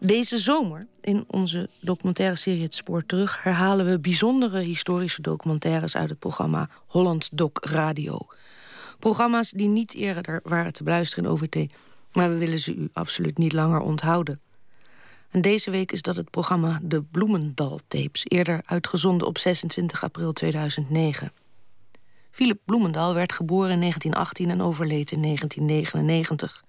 Deze 0.00 0.38
zomer, 0.38 0.86
in 1.00 1.24
onze 1.26 1.68
documentaire 1.80 2.36
serie 2.36 2.62
Het 2.62 2.74
Spoor 2.74 3.06
Terug... 3.06 3.42
herhalen 3.42 3.90
we 3.90 3.98
bijzondere 3.98 4.58
historische 4.58 5.22
documentaires 5.22 5.96
uit 5.96 6.08
het 6.08 6.18
programma 6.18 6.68
Holland 6.86 7.28
Doc 7.32 7.50
Radio. 7.60 8.26
Programma's 8.98 9.50
die 9.50 9.68
niet 9.68 9.94
eerder 9.94 10.40
waren 10.42 10.72
te 10.72 10.82
beluisteren 10.82 11.24
in 11.24 11.30
OVT... 11.30 11.72
maar 12.12 12.30
we 12.30 12.36
willen 12.36 12.58
ze 12.58 12.74
u 12.74 12.88
absoluut 12.92 13.38
niet 13.38 13.52
langer 13.52 13.80
onthouden. 13.80 14.40
En 15.30 15.40
deze 15.40 15.70
week 15.70 15.92
is 15.92 16.02
dat 16.02 16.16
het 16.16 16.30
programma 16.30 16.80
De 16.82 17.02
Bloemendal-tapes... 17.02 18.24
eerder 18.24 18.62
uitgezonden 18.64 19.26
op 19.26 19.38
26 19.38 20.04
april 20.04 20.32
2009. 20.32 21.32
Philip 22.30 22.58
Bloemendal 22.64 23.14
werd 23.14 23.32
geboren 23.32 23.70
in 23.70 23.80
1918 23.80 24.50
en 24.50 24.66
overleed 24.66 25.12
in 25.12 25.22
1999... 25.22 26.64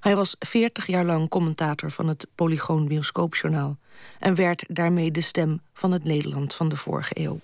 Hij 0.00 0.16
was 0.16 0.36
40 0.38 0.86
jaar 0.86 1.04
lang 1.04 1.28
commentator 1.28 1.90
van 1.90 2.08
het 2.08 2.26
Polygoon 2.34 2.88
Bioscoopjournaal 2.88 3.78
en 4.18 4.34
werd 4.34 4.64
daarmee 4.68 5.10
de 5.10 5.20
stem 5.20 5.60
van 5.74 5.92
het 5.92 6.04
Nederland 6.04 6.54
van 6.54 6.68
de 6.68 6.76
vorige 6.76 7.12
eeuw. 7.14 7.40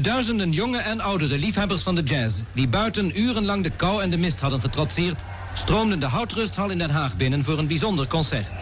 Duizenden 0.00 0.52
jonge 0.52 0.78
en 0.78 1.00
oudere 1.00 1.38
liefhebbers 1.38 1.82
van 1.82 1.94
de 1.94 2.02
jazz, 2.02 2.40
die 2.52 2.68
buiten 2.68 3.20
urenlang 3.20 3.62
de 3.62 3.70
kou 3.70 4.02
en 4.02 4.10
de 4.10 4.18
mist 4.18 4.40
hadden 4.40 4.60
getrotseerd, 4.60 5.22
stroomden 5.54 6.00
de 6.00 6.06
Houtrusthal 6.06 6.70
in 6.70 6.78
Den 6.78 6.90
Haag 6.90 7.16
binnen 7.16 7.44
voor 7.44 7.58
een 7.58 7.66
bijzonder 7.66 8.06
concert. 8.06 8.52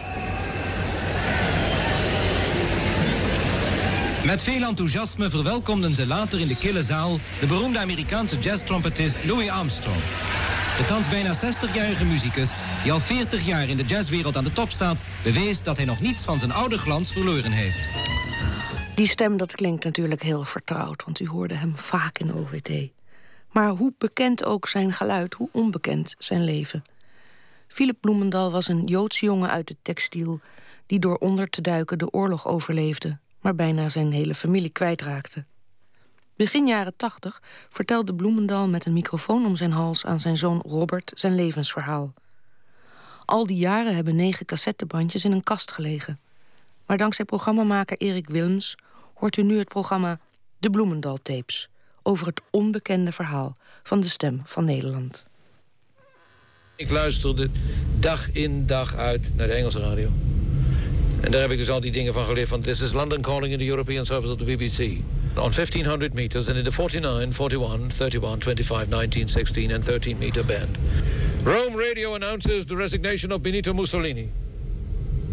Met 4.25 4.43
veel 4.43 4.63
enthousiasme 4.63 5.29
verwelkomden 5.29 5.95
ze 5.95 6.07
later 6.07 6.39
in 6.39 6.47
de 6.47 6.57
kille 6.57 6.83
zaal 6.83 7.19
de 7.39 7.45
beroemde 7.45 7.79
Amerikaanse 7.79 8.39
jazztrompetist 8.39 9.15
Louis 9.25 9.49
Armstrong. 9.49 10.01
De 10.77 10.85
thans 10.85 11.09
bijna 11.09 11.33
60-jarige 11.35 12.05
muzikus, 12.05 12.51
die 12.83 12.91
al 12.91 12.99
40 12.99 13.45
jaar 13.45 13.69
in 13.69 13.77
de 13.77 13.83
jazzwereld 13.83 14.37
aan 14.37 14.43
de 14.43 14.53
top 14.53 14.69
staat, 14.69 14.97
bewees 15.23 15.63
dat 15.63 15.77
hij 15.77 15.85
nog 15.85 16.01
niets 16.01 16.23
van 16.23 16.39
zijn 16.39 16.51
oude 16.51 16.77
glans 16.77 17.11
verloren 17.11 17.51
heeft. 17.51 17.77
Die 18.95 19.07
stem 19.07 19.37
dat 19.37 19.55
klinkt 19.55 19.83
natuurlijk 19.83 20.21
heel 20.23 20.43
vertrouwd, 20.43 21.03
want 21.03 21.19
u 21.19 21.27
hoorde 21.27 21.53
hem 21.53 21.75
vaak 21.75 22.17
in 22.17 22.33
OVT. 22.33 22.89
Maar 23.51 23.69
hoe 23.69 23.93
bekend 23.97 24.45
ook 24.45 24.67
zijn 24.67 24.93
geluid, 24.93 25.33
hoe 25.33 25.49
onbekend 25.51 26.15
zijn 26.17 26.43
leven. 26.43 26.83
Philip 27.67 27.97
Bloemendal 27.99 28.51
was 28.51 28.67
een 28.67 28.85
Joodse 28.85 29.25
jongen 29.25 29.49
uit 29.49 29.69
het 29.69 29.77
textiel... 29.81 30.39
die 30.85 30.99
door 30.99 31.17
onder 31.17 31.49
te 31.49 31.61
duiken 31.61 31.97
de 31.97 32.11
oorlog 32.11 32.47
overleefde... 32.47 33.17
maar 33.41 33.55
bijna 33.55 33.89
zijn 33.89 34.11
hele 34.11 34.35
familie 34.35 34.71
kwijtraakte. 34.71 35.45
Begin 36.35 36.67
jaren 36.67 36.95
tachtig 36.95 37.41
vertelde 37.69 38.15
Bloemendal 38.15 38.67
met 38.67 38.85
een 38.85 38.93
microfoon 38.93 39.45
om 39.45 39.55
zijn 39.55 39.71
hals 39.71 40.05
aan 40.05 40.19
zijn 40.19 40.37
zoon 40.37 40.63
Robert 40.67 41.11
zijn 41.15 41.35
levensverhaal. 41.35 42.13
Al 43.25 43.45
die 43.45 43.57
jaren 43.57 43.95
hebben 43.95 44.15
negen 44.15 44.45
cassettebandjes 44.45 45.25
in 45.25 45.31
een 45.31 45.43
kast 45.43 45.71
gelegen. 45.71 46.19
Maar 46.85 46.97
dankzij 46.97 47.25
programmamaker 47.25 47.97
Erik 47.97 48.27
Wilms 48.27 48.75
hoort 49.13 49.37
u 49.37 49.43
nu 49.43 49.57
het 49.57 49.67
programma 49.67 50.19
De 50.57 50.69
Bloemendal 50.69 51.17
Tapes 51.21 51.69
over 52.03 52.27
het 52.27 52.41
onbekende 52.51 53.11
verhaal 53.11 53.57
van 53.83 54.01
de 54.01 54.09
stem 54.09 54.41
van 54.45 54.65
Nederland. 54.65 55.25
Ik 56.75 56.89
luisterde 56.89 57.49
dag 57.99 58.31
in 58.31 58.67
dag 58.67 58.95
uit 58.95 59.35
naar 59.35 59.47
de 59.47 59.53
Engelse 59.53 59.79
radio. 59.79 60.09
En 61.21 61.31
daar 61.31 61.41
heb 61.41 61.51
ik 61.51 61.57
dus 61.57 61.69
al 61.69 61.79
die 61.79 61.91
dingen 61.91 62.13
van 62.13 62.25
geleerd 62.25 62.49
van 62.49 62.61
This 62.61 62.81
is 62.81 62.93
London 62.93 63.21
calling 63.21 63.53
in 63.53 63.59
the 63.59 63.65
European 63.65 64.05
service 64.05 64.31
of 64.31 64.37
the 64.37 64.45
BBC. 64.45 65.01
On 65.35 65.51
1500 65.51 66.13
meters 66.13 66.47
and 66.47 66.59
in 66.59 66.63
the 66.63 66.71
49, 66.71 67.31
41, 67.31 67.89
31, 67.89 68.39
25, 68.39 68.89
19, 68.89 69.27
16 69.27 69.71
and 69.71 69.83
13 69.83 70.19
meter 70.19 70.43
band. 70.43 70.77
Rome 71.43 71.73
radio 71.73 72.13
announces 72.13 72.65
the 72.67 72.75
resignation 72.75 73.31
of 73.31 73.41
Benito 73.41 73.73
Mussolini. 73.73 74.29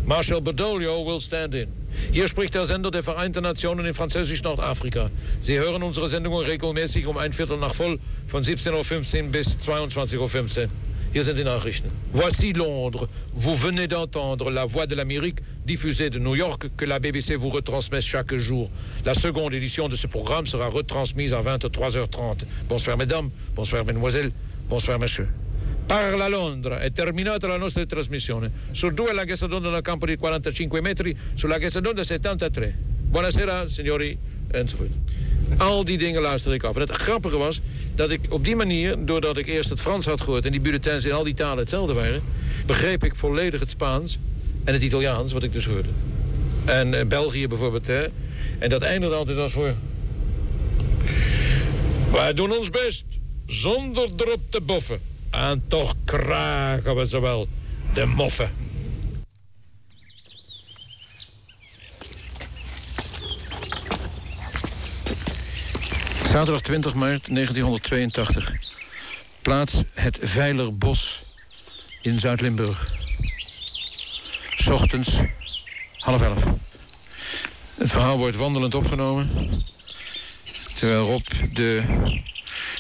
Marshal 0.07 0.41
Badoglio 0.41 1.05
will 1.05 1.21
stand 1.21 1.55
in. 1.55 1.69
Hier 2.13 2.29
spricht 2.29 2.55
der 2.55 2.65
Sender 2.65 2.91
der 2.91 3.03
Vereinten 3.03 3.43
Nationen 3.43 3.85
in 3.85 3.93
Französisch 3.93 4.43
Nordafrika. 4.43 5.11
Sie 5.41 5.59
hören 5.59 5.83
unsere 5.83 6.09
Sendungen 6.09 6.47
regelmäßig 6.47 7.07
um 7.07 7.19
ein 7.19 7.33
Viertel 7.33 7.59
nach 7.59 7.75
voll 7.75 7.99
von 8.27 8.43
17.15 8.43 9.25
Uhr 9.25 9.29
bis 9.31 9.57
22.15 9.59 10.63
Uhr. 10.63 10.69
Hier 11.13 11.25
sind 11.25 11.39
die 11.39 11.45
Nachrichten. 11.45 11.91
Voici 12.13 12.53
Londres. 12.53 13.09
Vous 13.35 13.57
venez 13.57 13.89
d'entendre 13.89 14.49
la 14.49 14.65
voix 14.65 14.87
de 14.87 14.95
l'Amérique 14.95 15.39
diffusée 15.67 16.09
de 16.09 16.21
New 16.21 16.37
York 16.37 16.71
que 16.77 16.85
la 16.85 17.01
BBC 17.01 17.35
vous 17.35 17.51
retransmet 17.51 18.01
chaque 18.01 18.37
jour. 18.37 18.71
La 19.05 19.15
seconde 19.15 19.53
édition 19.53 19.89
de 19.89 19.97
ce 19.97 20.07
programme 20.07 20.47
sera 20.47 20.69
retransmise 20.69 21.35
à 21.35 21.43
23h30. 21.43 22.45
Bonsoir 22.69 22.97
mesdames, 22.97 23.29
bonsoir 23.57 23.85
mesdemoiselles, 23.85 24.31
bonsoir 24.69 25.01
messieurs. 25.01 25.27
Parla 25.89 26.29
Londra, 26.29 26.79
è 26.79 26.93
terminata 26.93 27.49
la 27.49 27.57
nostra 27.57 27.85
trasmissione. 27.85 28.49
Su 28.71 28.91
due 28.91 29.13
larghezza 29.13 29.49
d'onda 29.49 29.71
nel 29.71 29.83
campo 29.83 30.07
di 30.07 30.17
45 30.17 30.81
metri, 30.81 31.17
sulla 31.35 31.55
larghezza 31.55 31.81
d'onda 31.81 32.05
73. 32.05 32.73
Buonasera, 33.11 33.67
signori, 33.67 34.17
enzovoort. 34.53 34.93
Al 35.57 35.85
die 35.85 35.99
dingen 35.99 36.23
luisterde 36.23 36.57
ik 36.57 36.65
af. 36.65 36.75
En 36.75 36.81
het 36.81 36.91
grappige 36.91 37.37
was 37.37 37.61
dat 38.01 38.11
ik 38.11 38.21
op 38.31 38.45
die 38.45 38.57
manier, 38.57 39.05
doordat 39.05 39.37
ik 39.37 39.47
eerst 39.47 39.71
het 39.71 39.81
Frans 39.81 40.07
had 40.07 40.21
gehoord... 40.21 40.45
en 40.45 40.51
die 40.51 40.61
bulletins 40.61 41.05
in 41.05 41.13
al 41.13 41.25
die 41.25 41.35
talen 41.35 41.59
hetzelfde 41.59 41.93
waren... 41.93 42.23
begreep 42.67 43.05
ik 43.05 43.15
volledig 43.15 43.61
het 43.61 43.71
Spaans 43.71 44.19
en 44.65 44.73
het 44.73 44.83
Italiaans, 44.83 45.33
wat 45.33 45.43
ik 45.43 45.53
dus 45.53 45.67
hoorde. 45.67 45.89
En 46.65 46.93
uh, 46.93 47.05
België 47.05 47.49
bijvoorbeeld, 47.49 47.87
hè. 47.87 48.07
En 48.59 48.69
dat 48.69 48.83
eindigde 48.83 49.17
altijd 49.17 49.39
als 49.39 49.53
voor... 49.53 49.75
Wij 52.13 52.33
doen 52.33 52.57
ons 52.57 52.71
best, 52.71 53.05
zonder 53.47 54.09
erop 54.17 54.41
te 54.49 54.61
boffen. 54.61 55.01
En 55.31 55.63
toch 55.69 55.95
kraken 56.05 56.97
we 56.97 57.05
zowel 57.05 57.49
de 57.95 58.05
moffen. 58.05 58.51
Zaterdag 66.31 66.63
20 66.63 66.95
maart 66.95 67.35
1982. 67.35 68.53
Plaats 69.43 69.83
het 69.95 70.19
Veilerbos 70.23 71.21
in 72.03 72.21
Zuid-Limburg. 72.21 72.93
Ochtends 74.71 75.19
half 75.99 76.23
elf. 76.23 76.45
Het 77.75 77.91
verhaal 77.91 78.19
wordt 78.19 78.37
wandelend 78.37 78.75
opgenomen. 78.75 79.31
Terwijl 80.75 81.07
Rob 81.07 81.25
de 81.53 81.83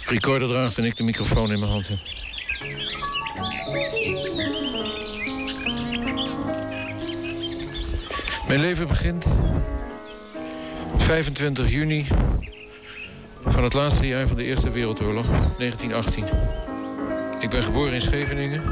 recorder 0.06 0.48
draagt 0.48 0.78
en 0.78 0.84
ik 0.84 0.96
de 0.96 1.02
microfoon 1.02 1.52
in 1.52 1.58
mijn 1.58 1.70
hand 1.70 1.88
heb. 1.88 1.98
Mijn 8.48 8.60
leven 8.60 8.88
begint 8.88 9.26
25 10.96 11.70
juni 11.70 12.06
van 13.44 13.64
het 13.64 13.72
laatste 13.72 14.06
jaar 14.06 14.26
van 14.26 14.36
de 14.36 14.44
Eerste 14.44 14.70
Wereldoorlog, 14.70 15.26
1918. 15.58 16.24
Ik 17.40 17.50
ben 17.50 17.62
geboren 17.62 17.92
in 17.92 18.00
Scheveningen. 18.00 18.62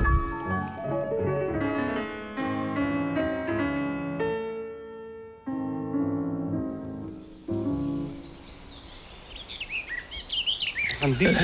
Gaan 11.00 11.14
diep? 11.18 11.38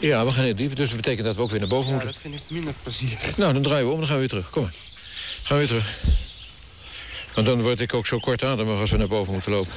Ja, 0.00 0.24
we 0.24 0.32
gaan 0.32 0.44
heel 0.44 0.54
diep. 0.56 0.76
Dus 0.76 0.88
dat 0.88 0.96
betekent 0.96 1.26
dat 1.26 1.36
we 1.36 1.42
ook 1.42 1.50
weer 1.50 1.58
naar 1.58 1.68
boven 1.68 1.86
Ja, 1.90 1.94
moeten. 1.94 2.12
dat 2.12 2.20
vind 2.20 2.34
ik 2.34 2.40
minder 2.48 2.74
plezier. 2.82 3.18
Nou, 3.36 3.52
dan 3.52 3.62
draaien 3.62 3.86
we 3.86 3.92
om, 3.92 3.98
dan 3.98 4.06
gaan 4.06 4.14
we 4.14 4.20
weer 4.20 4.28
terug. 4.28 4.50
Kom 4.50 4.62
maar. 4.62 4.74
Gaan 5.42 5.58
we 5.58 5.66
weer 5.66 5.66
terug. 5.66 5.98
Want 7.34 7.46
dan 7.46 7.62
word 7.62 7.80
ik 7.80 7.94
ook 7.94 8.06
zo 8.06 8.18
kort 8.18 8.42
ademig 8.44 8.80
als 8.80 8.90
we 8.90 8.96
naar 8.96 9.08
boven 9.08 9.32
moeten 9.32 9.52
lopen. 9.52 9.72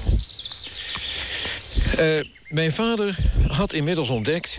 Eh, 1.99 2.19
mijn 2.47 2.71
vader 2.71 3.15
had 3.47 3.73
inmiddels 3.73 4.09
ontdekt 4.09 4.57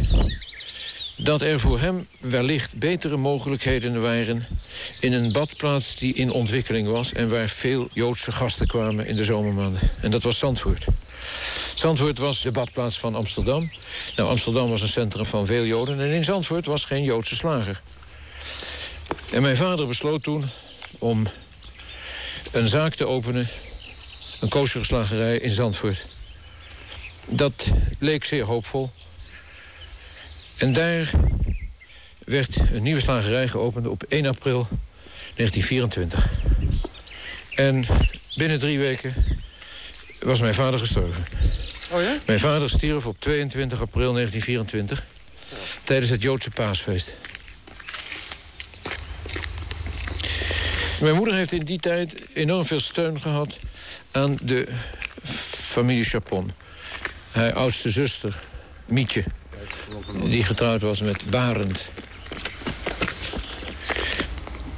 dat 1.16 1.40
er 1.40 1.60
voor 1.60 1.80
hem 1.80 2.06
wellicht 2.18 2.78
betere 2.78 3.16
mogelijkheden 3.16 4.02
waren 4.02 4.46
in 5.00 5.12
een 5.12 5.32
badplaats 5.32 5.96
die 5.96 6.14
in 6.14 6.30
ontwikkeling 6.30 6.88
was 6.88 7.12
en 7.12 7.30
waar 7.30 7.48
veel 7.48 7.88
Joodse 7.92 8.32
gasten 8.32 8.66
kwamen 8.66 9.06
in 9.06 9.16
de 9.16 9.24
zomermaanden. 9.24 9.80
En 10.00 10.10
dat 10.10 10.22
was 10.22 10.38
Zandvoort. 10.38 10.84
Zandvoort 11.74 12.18
was 12.18 12.42
de 12.42 12.50
badplaats 12.50 12.98
van 12.98 13.14
Amsterdam. 13.14 13.70
Nou, 14.16 14.28
Amsterdam 14.28 14.68
was 14.68 14.82
een 14.82 14.88
centrum 14.88 15.24
van 15.24 15.46
veel 15.46 15.64
Joden 15.64 16.00
en 16.00 16.10
in 16.10 16.24
Zandvoort 16.24 16.66
was 16.66 16.84
geen 16.84 17.04
Joodse 17.04 17.34
slager. 17.34 17.80
En 19.32 19.42
mijn 19.42 19.56
vader 19.56 19.86
besloot 19.86 20.22
toen 20.22 20.50
om 20.98 21.26
een 22.52 22.68
zaak 22.68 22.94
te 22.94 23.06
openen, 23.06 23.48
een 24.40 24.48
kosherslagerij 24.48 25.38
in 25.38 25.50
Zandvoort. 25.50 26.04
Dat 27.30 27.68
leek 27.98 28.24
zeer 28.24 28.44
hoopvol. 28.44 28.90
En 30.58 30.72
daar 30.72 31.10
werd 32.24 32.56
een 32.72 32.82
nieuwe 32.82 33.00
slagerij 33.00 33.48
geopend 33.48 33.86
op 33.86 34.02
1 34.02 34.26
april 34.26 34.68
1924. 35.34 36.30
En 37.54 37.86
binnen 38.36 38.58
drie 38.58 38.78
weken 38.78 39.14
was 40.20 40.40
mijn 40.40 40.54
vader 40.54 40.80
gestorven. 40.80 41.24
Oh 41.90 42.02
ja? 42.02 42.16
Mijn 42.26 42.38
vader 42.38 42.70
stierf 42.70 43.06
op 43.06 43.20
22 43.20 43.80
april 43.80 44.12
1924 44.12 45.04
tijdens 45.84 46.10
het 46.10 46.22
Joodse 46.22 46.50
paasfeest. 46.50 47.14
Mijn 51.00 51.14
moeder 51.14 51.34
heeft 51.34 51.52
in 51.52 51.64
die 51.64 51.80
tijd 51.80 52.14
enorm 52.34 52.64
veel 52.64 52.80
steun 52.80 53.20
gehad 53.20 53.58
aan 54.10 54.38
de 54.42 54.68
familie 55.24 56.04
Chapon. 56.04 56.52
Haar 57.30 57.52
oudste 57.52 57.90
zuster, 57.90 58.34
Mietje, 58.86 59.24
die 60.24 60.44
getrouwd 60.44 60.80
was 60.80 61.02
met 61.02 61.30
Barend. 61.30 61.88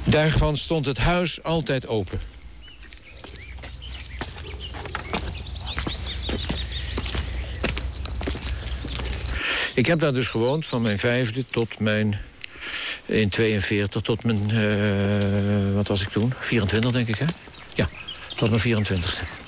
Daarvan 0.03 0.57
stond 0.57 0.85
het 0.85 0.97
huis 0.97 1.43
altijd 1.43 1.87
open. 1.87 2.19
Ik 9.73 9.85
heb 9.85 9.99
daar 9.99 10.13
dus 10.13 10.27
gewoond 10.27 10.65
van 10.65 10.81
mijn 10.81 10.99
vijfde 10.99 11.45
tot 11.45 11.79
mijn... 11.79 12.19
in 13.05 13.29
42 13.29 14.01
tot 14.01 14.23
mijn... 14.23 14.49
Uh, 14.49 15.75
wat 15.75 15.87
was 15.87 16.01
ik 16.01 16.09
toen? 16.09 16.33
24 16.39 16.91
denk 16.91 17.07
ik, 17.07 17.17
hè? 17.17 17.25
Ja, 17.75 17.89
tot 18.35 18.49
mijn 18.49 18.85
24ste. 18.85 19.42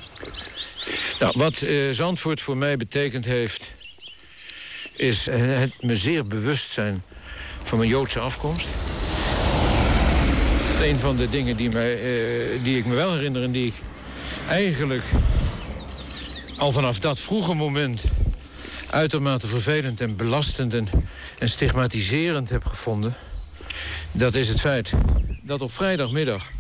Nou, 1.20 1.34
wat 1.38 1.62
uh, 1.62 1.92
Zandvoort 1.94 2.42
voor 2.42 2.58
mij 2.58 2.78
betekend 2.78 3.26
heeft... 3.26 3.72
is 4.96 5.26
het 5.26 5.82
me 5.84 5.96
zeer 5.96 6.28
bewust 6.28 6.72
zijn 6.72 7.04
van 7.64 7.78
mijn 7.78 7.90
Joodse 7.90 8.20
afkomst. 8.20 8.68
Een 10.82 11.00
van 11.00 11.18
de 11.18 11.30
dingen 11.30 11.56
die, 11.56 11.70
mij, 11.70 11.94
uh, 11.94 12.64
die 12.64 12.78
ik 12.78 12.86
me 12.86 12.96
wel 12.96 13.14
herinner 13.14 13.44
en 13.44 13.52
die 13.52 13.66
ik 13.66 13.74
eigenlijk 14.50 15.04
al 16.58 16.72
vanaf 16.72 17.00
dat 17.00 17.20
vroege 17.20 17.54
moment 17.54 18.04
uitermate 18.90 19.48
vervelend 19.48 20.02
en 20.02 20.16
belastend 20.16 20.74
en, 20.74 20.88
en 21.40 21.50
stigmatiserend 21.50 22.50
heb 22.50 22.66
gevonden... 22.66 23.16
dat 24.12 24.36
is 24.36 24.48
het 24.48 24.60
feit 24.60 24.92
dat 25.42 25.62
op 25.62 25.72
vrijdagmiddag 25.72 26.52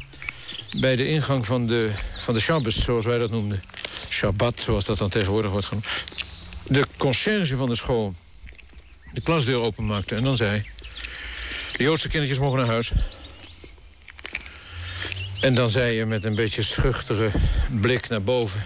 bij 0.79 0.95
de 0.95 1.07
ingang 1.07 1.45
van 1.45 1.67
de, 1.67 1.91
van 2.19 2.33
de 2.33 2.39
Shabbos, 2.39 2.83
zoals 2.83 3.05
wij 3.05 3.17
dat 3.17 3.31
noemden... 3.31 3.61
Shabbat, 4.15 4.59
zoals 4.59 4.85
dat 4.85 4.97
dan 4.97 5.09
tegenwoordig 5.09 5.51
wordt 5.51 5.65
genoemd... 5.65 5.85
de 6.63 6.85
conciërge 6.97 7.56
van 7.56 7.69
de 7.69 7.75
school 7.75 8.13
de 9.13 9.21
klasdeur 9.21 9.62
openmaakte 9.62 10.15
en 10.15 10.23
dan 10.23 10.38
zei... 10.38 10.65
de 11.77 11.83
Joodse 11.83 12.07
kindertjes 12.07 12.39
mogen 12.39 12.59
naar 12.59 12.67
huis. 12.67 12.91
En 15.41 15.56
dan 15.56 15.69
zei 15.69 15.95
je 15.95 16.06
met 16.06 16.25
een 16.25 16.35
beetje 16.35 16.62
schuchtere 16.62 17.31
blik 17.69 18.09
naar 18.09 18.23
boven... 18.23 18.63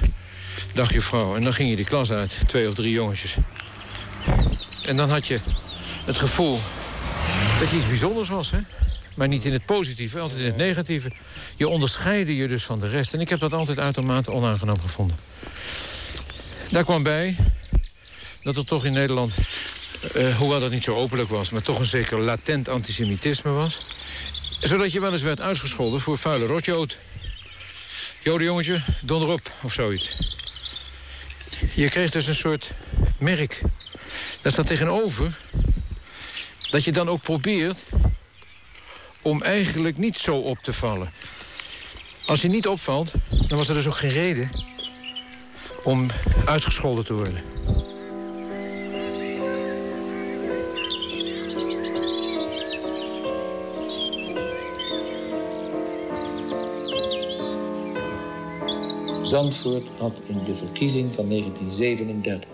Dag 0.73 0.93
juffrouw. 0.93 1.35
En 1.35 1.43
dan 1.43 1.53
ging 1.53 1.69
je 1.69 1.75
die 1.75 1.85
klas 1.85 2.11
uit, 2.11 2.31
twee 2.47 2.67
of 2.67 2.73
drie 2.73 2.91
jongetjes. 2.91 3.35
En 4.85 4.97
dan 4.97 5.09
had 5.09 5.27
je 5.27 5.39
het 6.05 6.17
gevoel 6.17 6.59
dat 7.59 7.69
je 7.69 7.75
iets 7.77 7.87
bijzonders 7.87 8.29
was, 8.29 8.51
hè? 8.51 8.59
Maar 9.15 9.27
niet 9.27 9.45
in 9.45 9.53
het 9.53 9.65
positieve, 9.65 10.19
altijd 10.19 10.39
in 10.39 10.45
het 10.45 10.55
negatieve. 10.55 11.11
Je 11.55 11.67
onderscheidde 11.67 12.35
je 12.35 12.47
dus 12.47 12.65
van 12.65 12.79
de 12.79 12.87
rest. 12.87 13.13
En 13.13 13.19
ik 13.19 13.29
heb 13.29 13.39
dat 13.39 13.53
altijd 13.53 13.79
uitermate 13.79 14.31
onaangenaam 14.31 14.79
gevonden. 14.79 15.17
Daar 16.71 16.83
kwam 16.83 17.03
bij 17.03 17.35
dat 18.43 18.57
er 18.57 18.65
toch 18.65 18.85
in 18.85 18.93
Nederland... 18.93 19.33
Uh, 20.15 20.37
hoewel 20.37 20.59
dat 20.59 20.71
niet 20.71 20.83
zo 20.83 20.95
openlijk 20.95 21.29
was... 21.29 21.49
maar 21.49 21.61
toch 21.61 21.79
een 21.79 21.85
zeker 21.85 22.19
latent 22.19 22.69
antisemitisme 22.69 23.51
was. 23.51 23.85
Zodat 24.59 24.91
je 24.91 24.99
wel 24.99 25.11
eens 25.11 25.21
werd 25.21 25.41
uitgescholden 25.41 26.01
voor 26.01 26.17
vuile 26.17 26.45
rotjood. 26.45 26.97
Jode 28.23 28.43
jongetje, 28.43 28.81
donder 29.01 29.39
of 29.61 29.73
zoiets. 29.73 30.17
Je 31.73 31.89
kreeg 31.89 32.11
dus 32.11 32.27
een 32.27 32.35
soort 32.35 32.71
merk. 33.17 33.61
Daar 34.41 34.51
staat 34.51 34.67
tegenover 34.67 35.37
dat 36.69 36.83
je 36.83 36.91
dan 36.91 37.09
ook 37.09 37.21
probeert 37.21 37.77
om 39.21 39.41
eigenlijk 39.41 39.97
niet 39.97 40.17
zo 40.17 40.37
op 40.37 40.57
te 40.57 40.73
vallen. 40.73 41.11
Als 42.25 42.41
je 42.41 42.47
niet 42.47 42.67
opvalt, 42.67 43.11
dan 43.47 43.57
was 43.57 43.67
er 43.67 43.75
dus 43.75 43.87
ook 43.87 43.97
geen 43.97 44.11
reden 44.11 44.51
om 45.83 46.07
uitgescholden 46.45 47.05
te 47.05 47.13
worden. 47.13 47.41
Zandvoort 59.29 59.87
had 59.97 60.13
in 60.27 60.43
de 60.43 60.53
verkiezing 60.53 61.13
van 61.13 61.29
1937 61.29 62.49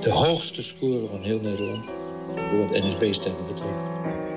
de 0.00 0.10
hoogste 0.10 0.62
score 0.62 1.06
van 1.06 1.22
heel 1.22 1.40
Nederland 1.40 1.84
voor 2.24 2.68
wat 2.68 2.70
NSB-stemmen 2.70 3.46
betreft. 3.46 3.89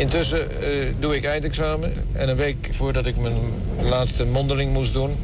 Intussen 0.00 0.48
uh, 0.62 0.86
doe 0.98 1.16
ik 1.16 1.24
eindexamen. 1.24 1.92
En 2.12 2.28
een 2.28 2.36
week 2.36 2.68
voordat 2.70 3.06
ik 3.06 3.16
mijn 3.16 3.34
laatste 3.82 4.24
mondeling 4.24 4.72
moest 4.72 4.92
doen... 4.92 5.16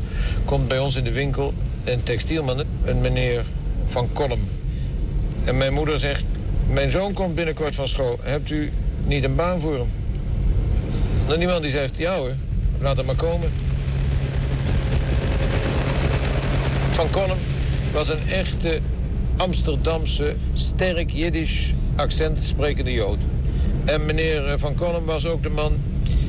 komt 0.45 0.69
bij 0.69 0.79
ons 0.79 0.97
in 0.97 1.05
de 1.05 1.13
winkel 1.13 1.55
een 1.85 2.03
textielman, 2.03 2.65
een 2.85 3.01
meneer 3.01 3.45
Van 3.87 4.09
Kolm. 4.13 4.41
En 5.45 5.57
mijn 5.57 5.73
moeder 5.73 5.99
zegt... 5.99 6.25
Mijn 6.69 6.91
zoon 6.91 7.13
komt 7.13 7.35
binnenkort 7.35 7.75
van 7.75 7.89
school. 7.89 8.19
Hebt 8.21 8.51
u 8.51 8.73
niet 9.07 9.25
een 9.25 9.35
baan 9.35 9.61
voor 9.61 9.75
hem? 9.75 9.91
Dan 11.27 11.41
iemand 11.41 11.63
die 11.63 11.71
zegt... 11.71 11.97
Ja 11.97 12.17
hoor, 12.17 12.35
laat 12.81 12.97
hem 12.97 13.07
maar 13.07 13.15
komen. 13.15 13.53
Van 16.91 17.11
Kolm 17.11 17.39
was 17.93 18.09
een 18.09 18.29
echte 18.29 18.81
Amsterdamse, 19.37 20.35
sterk 20.55 21.11
Jiddisch 21.11 21.73
accent 21.95 22.43
sprekende 22.43 22.93
Jood. 22.93 23.19
En 23.87 24.07
meneer 24.07 24.47
eh, 24.47 24.59
Van 24.59 24.75
Kolm 24.75 25.05
was 25.05 25.27
ook 25.27 25.43
de 25.43 25.49
man 25.49 25.77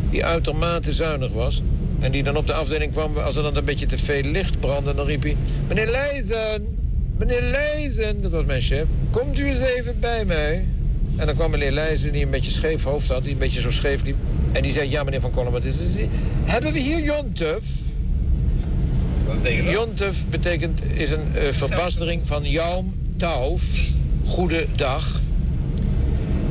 die 0.10 0.26
uitermate 0.26 0.94
zuinig 0.94 1.32
was. 1.32 1.62
En 2.00 2.12
die 2.12 2.24
dan 2.24 2.38
op 2.38 2.48
de 2.48 2.54
afdeling 2.54 2.92
kwam, 2.92 3.18
als 3.18 3.36
er 3.36 3.44
dan 3.44 3.56
een 3.56 3.66
beetje 3.66 3.86
te 3.86 3.98
veel 3.98 4.22
licht 4.22 4.60
brandde... 4.60 4.96
dan 4.96 5.06
riep 5.06 5.24
hij, 5.24 5.38
meneer 5.68 5.88
Leijzen, 5.88 6.78
meneer 7.18 7.42
Leijzen, 7.42 8.22
dat 8.22 8.32
was 8.32 8.46
mijn 8.46 8.62
chef... 8.62 8.86
komt 9.10 9.40
u 9.40 9.48
eens 9.48 9.62
even 9.62 10.00
bij 10.00 10.26
mij. 10.26 10.66
En 11.16 11.26
dan 11.26 11.36
kwam 11.36 11.52
meneer 11.52 11.72
Leijzen, 11.72 12.12
die 12.12 12.24
een 12.24 12.30
beetje 12.30 12.52
scheef 12.52 12.84
hoofd 12.84 13.08
had... 13.08 13.24
die 13.24 13.32
een 13.32 13.38
beetje 13.38 13.62
zo 13.62 13.72
scheef 13.72 14.04
liep. 14.04 14.18
En 14.52 14.62
die 14.62 14.72
zei, 14.72 14.90
ja 14.90 15.04
meneer 15.04 15.22
Van 15.22 15.32
Kolm, 15.32 15.52
wat 15.52 15.64
is 15.64 15.80
het? 15.80 16.08
Hebben 16.44 16.74
we 16.74 16.80
hier 16.80 17.00
Jontuf? 17.00 17.64
Jontuf 19.64 20.26
betekent, 20.30 20.82
is 20.94 21.10
een 21.10 21.32
uh, 21.36 21.42
verbastering 21.52 22.28
van 22.28 22.50
Jaum 22.50 22.94
Tauf, 23.16 23.64
goede 24.26 24.66
dag 24.76 25.22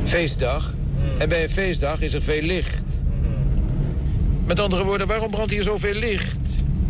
feestdag. 0.03 0.73
En 1.17 1.29
bij 1.29 1.43
een 1.43 1.49
feestdag 1.49 2.01
is 2.01 2.13
er 2.13 2.21
veel 2.21 2.41
licht. 2.41 2.81
Met 4.45 4.59
andere 4.59 4.83
woorden, 4.83 5.07
waarom 5.07 5.31
brandt 5.31 5.51
hier 5.51 5.63
zoveel 5.63 5.93
licht? 5.93 6.37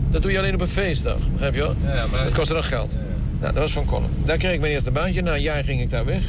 Dat 0.10 0.22
doe 0.22 0.31
je 0.31 0.38
alleen 0.38 0.53
op 0.53 0.62
een 0.62 0.67
feestdag, 0.67 1.17
begrijp 1.31 1.53
je 1.53 1.60
wel? 1.60 1.75
Ja, 1.84 2.05
maar... 2.12 2.24
Dat 2.24 2.34
kostte 2.34 2.53
nog 2.53 2.67
geld. 2.67 2.96
Nou, 3.39 3.53
dat 3.53 3.62
was 3.62 3.72
van 3.72 3.86
Colin. 3.86 4.10
Daar 4.25 4.38
kreeg 4.38 4.53
ik 4.53 4.60
mijn 4.60 4.72
eerste 4.72 4.91
baantje. 4.91 5.22
Na 5.22 5.34
een 5.34 5.41
jaar 5.41 5.63
ging 5.63 5.81
ik 5.81 5.89
daar 5.89 6.05
weg. 6.05 6.22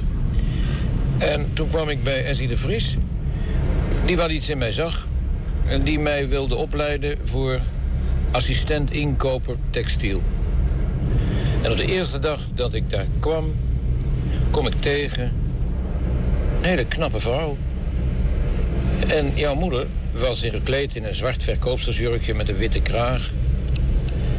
En 1.19 1.47
toen 1.52 1.69
kwam 1.69 1.88
ik 1.88 2.02
bij 2.02 2.25
Essie 2.25 2.49
de 2.49 2.57
Vries. 2.57 2.97
Die 4.05 4.17
wat 4.17 4.31
iets 4.31 4.49
in 4.49 4.59
mij 4.59 4.73
zag. 4.73 5.07
En 5.67 5.83
die 5.83 5.99
mij 5.99 6.28
wilde 6.28 6.55
opleiden 6.55 7.19
voor 7.25 7.61
assistent 8.31 8.90
inkoper 8.90 9.57
textiel. 9.71 10.23
En 11.62 11.71
op 11.71 11.76
de 11.76 11.87
eerste 11.87 12.19
dag 12.19 12.40
dat 12.55 12.75
ik 12.75 12.90
daar 12.90 13.07
kwam, 13.21 13.55
kom 14.50 14.67
ik 14.67 14.81
tegen 14.81 15.33
een 16.61 16.69
hele 16.69 16.85
knappe 16.85 17.21
vrouw. 17.21 17.57
En 19.09 19.33
jouw 19.35 19.55
moeder 19.55 19.87
was 20.12 20.43
in 20.43 20.50
gekleed 20.50 20.97
in 20.97 21.05
een 21.05 21.15
zwart 21.15 21.45
verkoopstersjurkje 21.45 22.35
met 22.35 22.49
een 22.49 22.57
witte 22.57 22.81
kraag. 22.81 23.31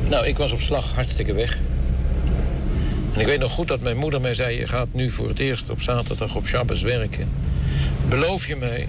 Nou, 0.10 0.28
ik 0.28 0.38
was 0.38 0.52
op 0.52 0.60
slag 0.60 0.94
hartstikke 0.94 1.34
weg. 1.34 1.58
En 3.14 3.20
ik 3.20 3.26
weet 3.26 3.40
nog 3.40 3.52
goed 3.52 3.68
dat 3.68 3.82
mijn 3.82 3.98
moeder 3.98 4.22
mij 4.22 4.34
zei... 4.34 4.60
je 4.60 4.68
gaat 4.68 4.88
nu 4.92 5.12
voor 5.12 5.28
het 5.28 5.40
eerst 5.40 5.70
op 5.70 5.82
zaterdag 5.82 6.36
op 6.36 6.46
Shabbos 6.46 6.82
werken. 6.82 7.30
Beloof 8.10 8.48
je 8.48 8.56
mij 8.56 8.88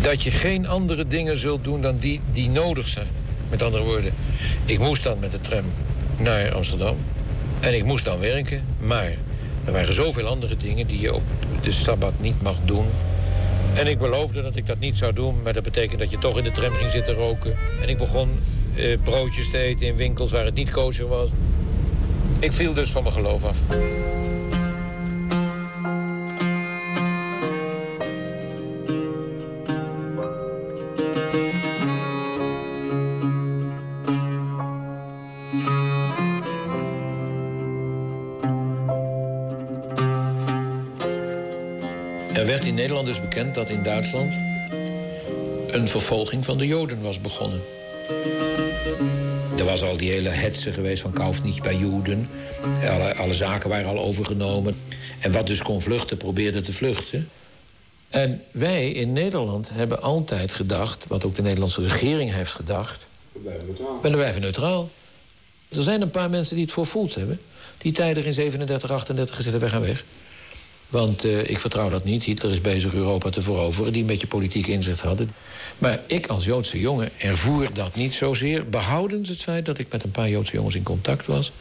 dat 0.00 0.22
je 0.22 0.30
geen 0.30 0.66
andere 0.66 1.06
dingen 1.06 1.36
zult 1.36 1.64
doen 1.64 1.82
dan 1.82 1.98
die 1.98 2.20
die 2.32 2.48
nodig 2.48 2.88
zijn. 2.88 3.08
Met 3.48 3.62
andere 3.62 3.82
woorden, 3.82 4.12
ik 4.64 4.78
moest 4.78 5.02
dan 5.02 5.18
met 5.18 5.32
de 5.32 5.40
tram 5.40 5.64
naar 6.16 6.54
Amsterdam. 6.54 6.96
En 7.60 7.74
ik 7.74 7.84
moest 7.84 8.04
dan 8.04 8.18
werken, 8.18 8.62
maar 8.80 9.12
er 9.64 9.72
waren 9.72 9.94
zoveel 9.94 10.26
andere 10.26 10.56
dingen 10.56 10.86
die 10.86 11.00
je 11.00 11.14
op 11.14 11.22
de 11.62 11.70
Sabbat 11.70 12.12
niet 12.20 12.42
mag 12.42 12.56
doen. 12.64 12.86
En 13.74 13.86
ik 13.86 13.98
beloofde 13.98 14.42
dat 14.42 14.56
ik 14.56 14.66
dat 14.66 14.78
niet 14.78 14.98
zou 14.98 15.12
doen, 15.12 15.42
maar 15.42 15.52
dat 15.52 15.62
betekent 15.62 16.00
dat 16.00 16.10
je 16.10 16.18
toch 16.18 16.38
in 16.38 16.44
de 16.44 16.52
tram 16.52 16.72
ging 16.72 16.90
zitten 16.90 17.14
roken. 17.14 17.56
En 17.82 17.88
ik 17.88 17.98
begon 17.98 18.28
eh, 18.76 18.98
broodjes 19.04 19.50
te 19.50 19.58
eten 19.58 19.86
in 19.86 19.96
winkels 19.96 20.30
waar 20.30 20.44
het 20.44 20.54
niet 20.54 20.70
kosher 20.70 21.08
was. 21.08 21.28
Ik 22.38 22.52
viel 22.52 22.74
dus 22.74 22.90
van 22.90 23.02
mijn 23.02 23.14
geloof 23.14 23.44
af. 23.44 23.58
In 42.64 42.74
Nederland 42.74 43.06
dus 43.06 43.20
bekend 43.20 43.54
dat 43.54 43.68
in 43.68 43.82
Duitsland 43.82 44.32
een 45.66 45.88
vervolging 45.88 46.44
van 46.44 46.58
de 46.58 46.66
Joden 46.66 47.02
was 47.02 47.20
begonnen. 47.20 47.60
Er 49.58 49.64
was 49.64 49.82
al 49.82 49.96
die 49.96 50.10
hele 50.10 50.28
hetze 50.28 50.72
geweest 50.72 51.02
van 51.02 51.12
kauf 51.12 51.42
niet 51.42 51.62
bij 51.62 51.76
Joden. 51.76 52.28
Alle, 52.90 53.14
alle 53.14 53.34
zaken 53.34 53.68
waren 53.68 53.88
al 53.88 53.98
overgenomen. 53.98 54.76
En 55.20 55.32
wat 55.32 55.46
dus 55.46 55.62
kon 55.62 55.82
vluchten, 55.82 56.16
probeerde 56.16 56.60
te 56.60 56.72
vluchten. 56.72 57.28
En 58.08 58.42
wij 58.50 58.90
in 58.90 59.12
Nederland 59.12 59.68
hebben 59.72 60.02
altijd 60.02 60.52
gedacht, 60.52 61.06
wat 61.06 61.24
ook 61.24 61.36
de 61.36 61.42
Nederlandse 61.42 61.80
regering 61.80 62.32
heeft 62.32 62.52
gedacht. 62.52 63.06
We 63.32 63.38
blijven 63.38 63.66
neutraal. 63.66 64.00
We 64.02 64.10
blijven 64.10 64.40
neutraal. 64.40 64.90
Er 65.68 65.82
zijn 65.82 66.00
een 66.02 66.10
paar 66.10 66.30
mensen 66.30 66.56
die 66.56 66.64
het 66.64 66.74
voor 66.74 67.08
hebben. 67.14 67.40
Die 67.78 67.92
tijdig 67.92 68.24
in 68.24 68.32
37, 68.32 68.90
38 68.90 69.36
gezeten, 69.36 69.60
wij 69.60 69.68
gaan 69.68 69.80
weg. 69.80 70.04
Want 70.90 71.24
uh, 71.24 71.50
ik 71.50 71.58
vertrouw 71.58 71.88
dat 71.88 72.04
niet. 72.04 72.24
Hitler 72.24 72.52
is 72.52 72.60
bezig 72.60 72.94
Europa 72.94 73.30
te 73.30 73.42
veroveren, 73.42 73.92
die 73.92 74.00
een 74.00 74.06
beetje 74.06 74.26
politiek 74.26 74.66
inzicht 74.66 75.00
hadden. 75.00 75.30
Maar 75.78 76.00
ik 76.06 76.26
als 76.26 76.44
Joodse 76.44 76.80
jongen 76.80 77.10
ervoer 77.18 77.68
dat 77.72 77.94
niet 77.94 78.14
zozeer. 78.14 78.68
Behoudens 78.68 79.28
het 79.28 79.42
feit 79.42 79.64
dat 79.64 79.78
ik 79.78 79.86
met 79.90 80.02
een 80.02 80.10
paar 80.10 80.28
Joodse 80.28 80.52
jongens 80.52 80.74
in 80.74 80.82
contact 80.82 81.26
was. 81.26 81.52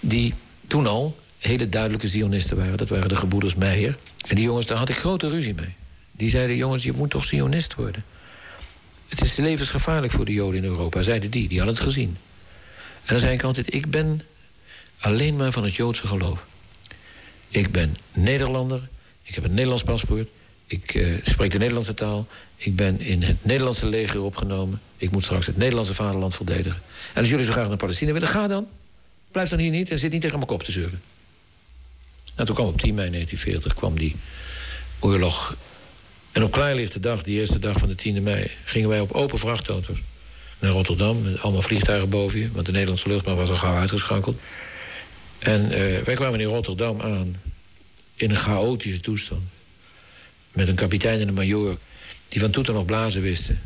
Die 0.00 0.34
toen 0.66 0.86
al 0.86 1.16
hele 1.38 1.68
duidelijke 1.68 2.06
Zionisten 2.06 2.56
waren. 2.56 2.76
Dat 2.76 2.88
waren 2.88 3.08
de 3.08 3.16
gebroeders 3.16 3.54
Meijer. 3.54 3.96
En 4.26 4.34
die 4.34 4.44
jongens, 4.44 4.66
daar 4.66 4.78
had 4.78 4.88
ik 4.88 4.96
grote 4.96 5.28
ruzie 5.28 5.54
mee. 5.54 5.74
Die 6.12 6.30
zeiden, 6.30 6.56
jongens, 6.56 6.82
je 6.82 6.92
moet 6.92 7.10
toch 7.10 7.24
Zionist 7.24 7.74
worden? 7.74 8.04
Het 9.08 9.20
is 9.20 9.36
levensgevaarlijk 9.36 10.12
voor 10.12 10.24
de 10.24 10.32
Joden 10.32 10.62
in 10.62 10.68
Europa, 10.68 11.02
zeiden 11.02 11.30
die. 11.30 11.48
Die 11.48 11.58
hadden 11.58 11.76
het 11.76 11.84
gezien. 11.84 12.16
En 13.04 13.14
dan 13.14 13.18
zei 13.18 13.32
ik 13.32 13.42
altijd, 13.42 13.74
ik 13.74 13.90
ben 13.90 14.22
alleen 14.98 15.36
maar 15.36 15.52
van 15.52 15.64
het 15.64 15.74
Joodse 15.74 16.06
geloof. 16.06 16.44
Ik 17.52 17.72
ben 17.72 17.96
Nederlander. 18.12 18.88
Ik 19.22 19.34
heb 19.34 19.44
een 19.44 19.54
Nederlands 19.54 19.82
paspoort. 19.82 20.28
Ik 20.66 20.94
uh, 20.94 21.16
spreek 21.22 21.50
de 21.50 21.58
Nederlandse 21.58 21.94
taal. 21.94 22.26
Ik 22.56 22.76
ben 22.76 23.00
in 23.00 23.22
het 23.22 23.44
Nederlandse 23.44 23.86
leger 23.86 24.20
opgenomen. 24.20 24.80
Ik 24.96 25.10
moet 25.10 25.24
straks 25.24 25.46
het 25.46 25.56
Nederlandse 25.56 25.94
vaderland 25.94 26.34
verdedigen. 26.34 26.82
En 27.14 27.20
als 27.20 27.30
jullie 27.30 27.44
zo 27.44 27.52
graag 27.52 27.68
naar 27.68 27.76
Palestina 27.76 28.12
willen, 28.12 28.28
ga 28.28 28.46
dan. 28.46 28.66
Blijf 29.30 29.48
dan 29.48 29.58
hier 29.58 29.70
niet 29.70 29.90
en 29.90 29.98
zit 29.98 30.12
niet 30.12 30.20
tegen 30.20 30.36
mijn 30.36 30.48
kop 30.48 30.62
te 30.62 30.72
zeuren. 30.72 31.02
Nou, 32.34 32.46
toen 32.46 32.54
kwam 32.54 32.66
op 32.66 32.80
10 32.80 32.94
mei 32.94 33.10
1940 33.10 33.74
kwam 33.74 33.98
die 33.98 34.16
oorlog. 34.98 35.56
En 36.32 36.42
op 36.42 36.52
klaarlichte 36.52 37.00
dag, 37.00 37.22
die 37.22 37.38
eerste 37.38 37.58
dag 37.58 37.78
van 37.78 37.88
de 37.88 38.14
10e 38.14 38.22
mei... 38.22 38.50
gingen 38.64 38.88
wij 38.88 39.00
op 39.00 39.12
open 39.12 39.38
vrachtauto's 39.38 39.98
naar 40.58 40.70
Rotterdam... 40.70 41.22
met 41.22 41.42
allemaal 41.42 41.62
vliegtuigen 41.62 42.08
boven 42.08 42.38
je... 42.40 42.50
want 42.52 42.66
de 42.66 42.72
Nederlandse 42.72 43.08
luchtmacht 43.08 43.36
was 43.36 43.50
al 43.50 43.56
gauw 43.56 43.76
uitgeschakeld. 43.76 44.40
En 45.42 45.64
uh, 45.64 45.98
wij 45.98 46.14
kwamen 46.14 46.40
in 46.40 46.46
Rotterdam 46.46 47.00
aan 47.00 47.36
in 48.14 48.30
een 48.30 48.36
chaotische 48.36 49.00
toestand. 49.00 49.42
Met 50.52 50.68
een 50.68 50.74
kapitein 50.74 51.20
en 51.20 51.28
een 51.28 51.34
majoor 51.34 51.78
die 52.28 52.40
van 52.40 52.50
toeten 52.50 52.74
nog 52.74 52.84
blazen 52.84 53.22
wisten. 53.22 53.60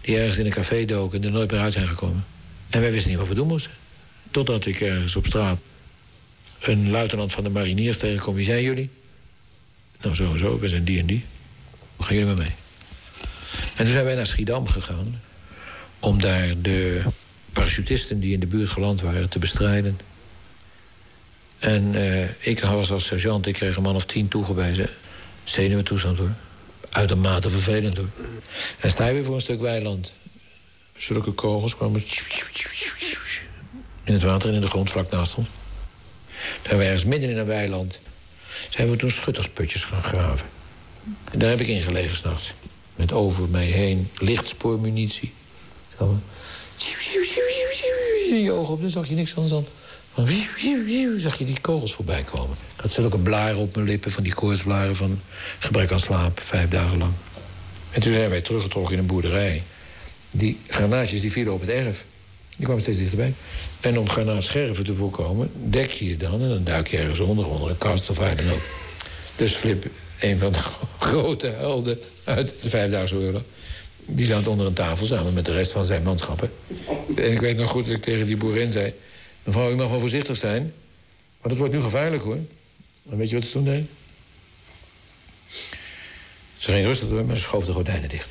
Die 0.00 0.16
ergens 0.16 0.38
in 0.38 0.46
een 0.46 0.52
café 0.52 0.84
doken 0.84 1.20
en 1.20 1.24
er 1.24 1.32
nooit 1.32 1.50
meer 1.50 1.60
uit 1.60 1.72
zijn 1.72 1.88
gekomen. 1.88 2.24
En 2.70 2.80
wij 2.80 2.92
wisten 2.92 3.10
niet 3.10 3.18
wat 3.20 3.28
we 3.28 3.34
doen 3.34 3.46
moesten. 3.46 3.72
Totdat 4.30 4.66
ik 4.66 4.80
ergens 4.80 5.16
op 5.16 5.26
straat 5.26 5.58
een 6.60 6.90
luitenant 6.90 7.32
van 7.32 7.44
de 7.44 7.50
mariniers 7.50 7.98
tegenkom. 7.98 8.34
Wie 8.34 8.44
zijn 8.44 8.62
jullie? 8.62 8.90
Nou, 10.02 10.14
zo 10.14 10.32
en 10.32 10.38
zo, 10.38 10.58
we 10.58 10.68
zijn 10.68 10.84
die 10.84 10.98
en 11.00 11.06
die. 11.06 11.24
Hoe 11.96 12.06
gaan 12.06 12.14
jullie 12.14 12.34
maar 12.34 12.42
mee? 12.44 12.54
En 13.76 13.84
toen 13.84 13.94
zijn 13.94 14.04
wij 14.04 14.14
naar 14.14 14.26
Schiedam 14.26 14.68
gegaan... 14.68 15.20
om 15.98 16.20
daar 16.20 16.60
de 16.62 17.02
parachutisten 17.52 18.20
die 18.20 18.32
in 18.32 18.40
de 18.40 18.46
buurt 18.46 18.68
geland 18.68 19.00
waren 19.00 19.28
te 19.28 19.38
bestrijden. 19.38 19.98
En 21.60 21.94
uh, 21.94 22.24
ik 22.38 22.60
was 22.60 22.90
als 22.90 23.04
sergeant, 23.04 23.46
ik 23.46 23.54
kreeg 23.54 23.76
een 23.76 23.82
man 23.82 23.94
of 23.94 24.04
tien 24.04 24.28
toegewezen. 24.28 24.88
Zenuwentoestand 25.44 26.18
hoor. 26.18 26.34
Uitermate 26.90 27.50
vervelend 27.50 27.96
hoor. 27.96 28.08
En 28.16 28.80
dan 28.80 28.90
sta 28.90 29.06
je 29.06 29.14
weer 29.14 29.24
voor 29.24 29.34
een 29.34 29.40
stuk 29.40 29.60
weiland. 29.60 30.12
Zulke 30.96 31.30
kogels 31.30 31.76
kwamen 31.76 32.04
in 34.04 34.12
het 34.12 34.22
water 34.22 34.48
en 34.48 34.54
in 34.54 34.60
de 34.60 34.66
grond 34.66 34.90
vlak 34.90 35.10
naast 35.10 35.34
ons. 35.34 35.50
Daar 36.62 36.78
we 36.78 36.84
ergens 36.84 37.04
midden 37.04 37.30
in 37.30 37.38
een 37.38 37.46
weiland. 37.46 37.98
Zijn 38.68 38.90
we 38.90 38.96
toen 38.96 39.10
schuttersputjes 39.10 39.84
gaan 39.84 40.04
graven. 40.04 40.46
En 41.30 41.38
daar 41.38 41.50
heb 41.50 41.60
ik 41.60 41.68
in 41.68 41.82
gelegen 41.82 42.16
s'nachts. 42.16 42.52
Met 42.96 43.12
over 43.12 43.48
mij 43.48 43.66
heen 43.66 44.10
lichtspoormunitie. 44.18 45.32
Je 48.30 48.52
ogen 48.52 48.74
op, 48.74 48.80
dan 48.80 48.90
zag 48.90 49.08
je 49.08 49.14
niks 49.14 49.36
anders 49.36 49.52
dan 49.54 49.66
zag 51.20 51.38
je 51.38 51.44
die 51.44 51.60
kogels 51.60 51.94
voorbij 51.94 52.22
komen. 52.22 52.56
Ik 52.76 52.80
had 52.80 52.92
zulke 52.92 53.18
blaren 53.18 53.56
op 53.56 53.74
mijn 53.74 53.86
lippen, 53.86 54.10
van 54.10 54.22
die 54.22 54.34
koortsblaren 54.34 54.96
van 54.96 55.20
gebrek 55.58 55.92
aan 55.92 56.00
slaap, 56.00 56.40
vijf 56.40 56.68
dagen 56.68 56.98
lang. 56.98 57.12
En 57.90 58.00
toen 58.00 58.12
zijn 58.12 58.30
wij 58.30 58.40
teruggetrokken 58.40 58.92
in 58.92 58.98
een 58.98 59.06
boerderij. 59.06 59.62
Die 60.30 60.58
granaatjes 60.68 61.20
die 61.20 61.32
vielen 61.32 61.52
op 61.52 61.60
het 61.60 61.70
erf. 61.70 62.04
Die 62.56 62.64
kwamen 62.64 62.82
steeds 62.82 62.98
dichterbij. 62.98 63.34
En 63.80 63.98
om 63.98 64.08
granaatscherven 64.08 64.84
te 64.84 64.94
voorkomen, 64.94 65.50
dek 65.54 65.90
je 65.90 66.08
je 66.08 66.16
dan... 66.16 66.42
en 66.42 66.48
dan 66.48 66.64
duik 66.64 66.88
je 66.88 66.98
ergens 66.98 67.20
onder, 67.20 67.46
onder 67.46 67.70
een 67.70 67.78
kast 67.78 68.10
of 68.10 68.18
waar 68.18 68.36
dan 68.36 68.50
ook. 68.50 68.62
Dus 69.36 69.52
Flip, 69.52 69.86
een 70.20 70.38
van 70.38 70.52
de 70.52 70.58
grote 71.06 71.46
helden 71.46 71.98
uit 72.24 72.62
de 72.62 72.68
Vijfdaagse 72.68 73.14
Oorlog... 73.16 73.42
die 74.06 74.26
zat 74.26 74.46
onder 74.46 74.66
een 74.66 74.72
tafel 74.72 75.06
samen 75.06 75.32
met 75.32 75.44
de 75.44 75.52
rest 75.52 75.72
van 75.72 75.84
zijn 75.84 76.02
manschappen. 76.02 76.50
En 77.16 77.32
ik 77.32 77.40
weet 77.40 77.56
nog 77.56 77.70
goed 77.70 77.86
dat 77.86 77.96
ik 77.96 78.02
tegen 78.02 78.26
die 78.26 78.36
boerin 78.36 78.72
zei... 78.72 78.94
Mevrouw, 79.42 79.70
u 79.70 79.74
mag 79.74 79.88
wel 79.88 80.00
voorzichtig 80.00 80.36
zijn. 80.36 80.62
Maar 81.40 81.50
het 81.50 81.58
wordt 81.58 81.74
nu 81.74 81.80
gevaarlijk, 81.80 82.22
hoor. 82.22 82.38
En 83.10 83.16
weet 83.16 83.28
je 83.28 83.34
wat 83.34 83.44
ze 83.44 83.52
toen 83.52 83.64
deed? 83.64 83.86
Ze 86.56 86.70
ging 86.72 86.86
rustig 86.86 87.08
door, 87.08 87.24
maar 87.24 87.36
ze 87.36 87.42
schoof 87.42 87.64
de 87.64 87.72
gordijnen 87.72 88.08
dicht. 88.08 88.28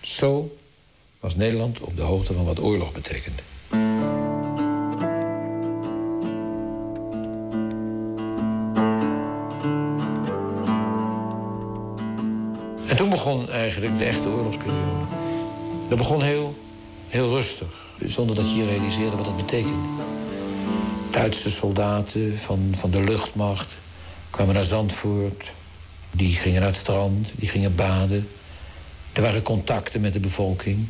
Zo 0.00 0.56
was 1.20 1.36
Nederland 1.36 1.80
op 1.80 1.96
de 1.96 2.02
hoogte 2.02 2.32
van 2.32 2.44
wat 2.44 2.60
oorlog 2.60 2.92
betekende. 2.92 3.42
En 12.88 12.96
toen 12.96 13.10
begon 13.10 13.50
eigenlijk 13.50 13.98
de 13.98 14.04
echte 14.04 14.28
oorlogsperiode. 14.28 15.06
Dat 15.88 15.98
begon 15.98 16.22
heel, 16.22 16.54
heel 17.08 17.28
rustig. 17.28 17.85
Zonder 18.04 18.36
dat 18.36 18.50
je 18.50 18.56
je 18.56 18.66
realiseerde 18.66 19.16
wat 19.16 19.24
dat 19.24 19.36
betekende. 19.36 19.88
Duitse 21.10 21.50
soldaten 21.50 22.38
van, 22.38 22.68
van 22.72 22.90
de 22.90 23.02
luchtmacht 23.02 23.76
kwamen 24.30 24.54
naar 24.54 24.64
Zandvoort. 24.64 25.52
Die 26.10 26.32
gingen 26.32 26.60
naar 26.60 26.70
het 26.70 26.78
strand, 26.78 27.28
die 27.34 27.48
gingen 27.48 27.74
baden. 27.74 28.28
Er 29.12 29.22
waren 29.22 29.42
contacten 29.42 30.00
met 30.00 30.12
de 30.12 30.20
bevolking. 30.20 30.88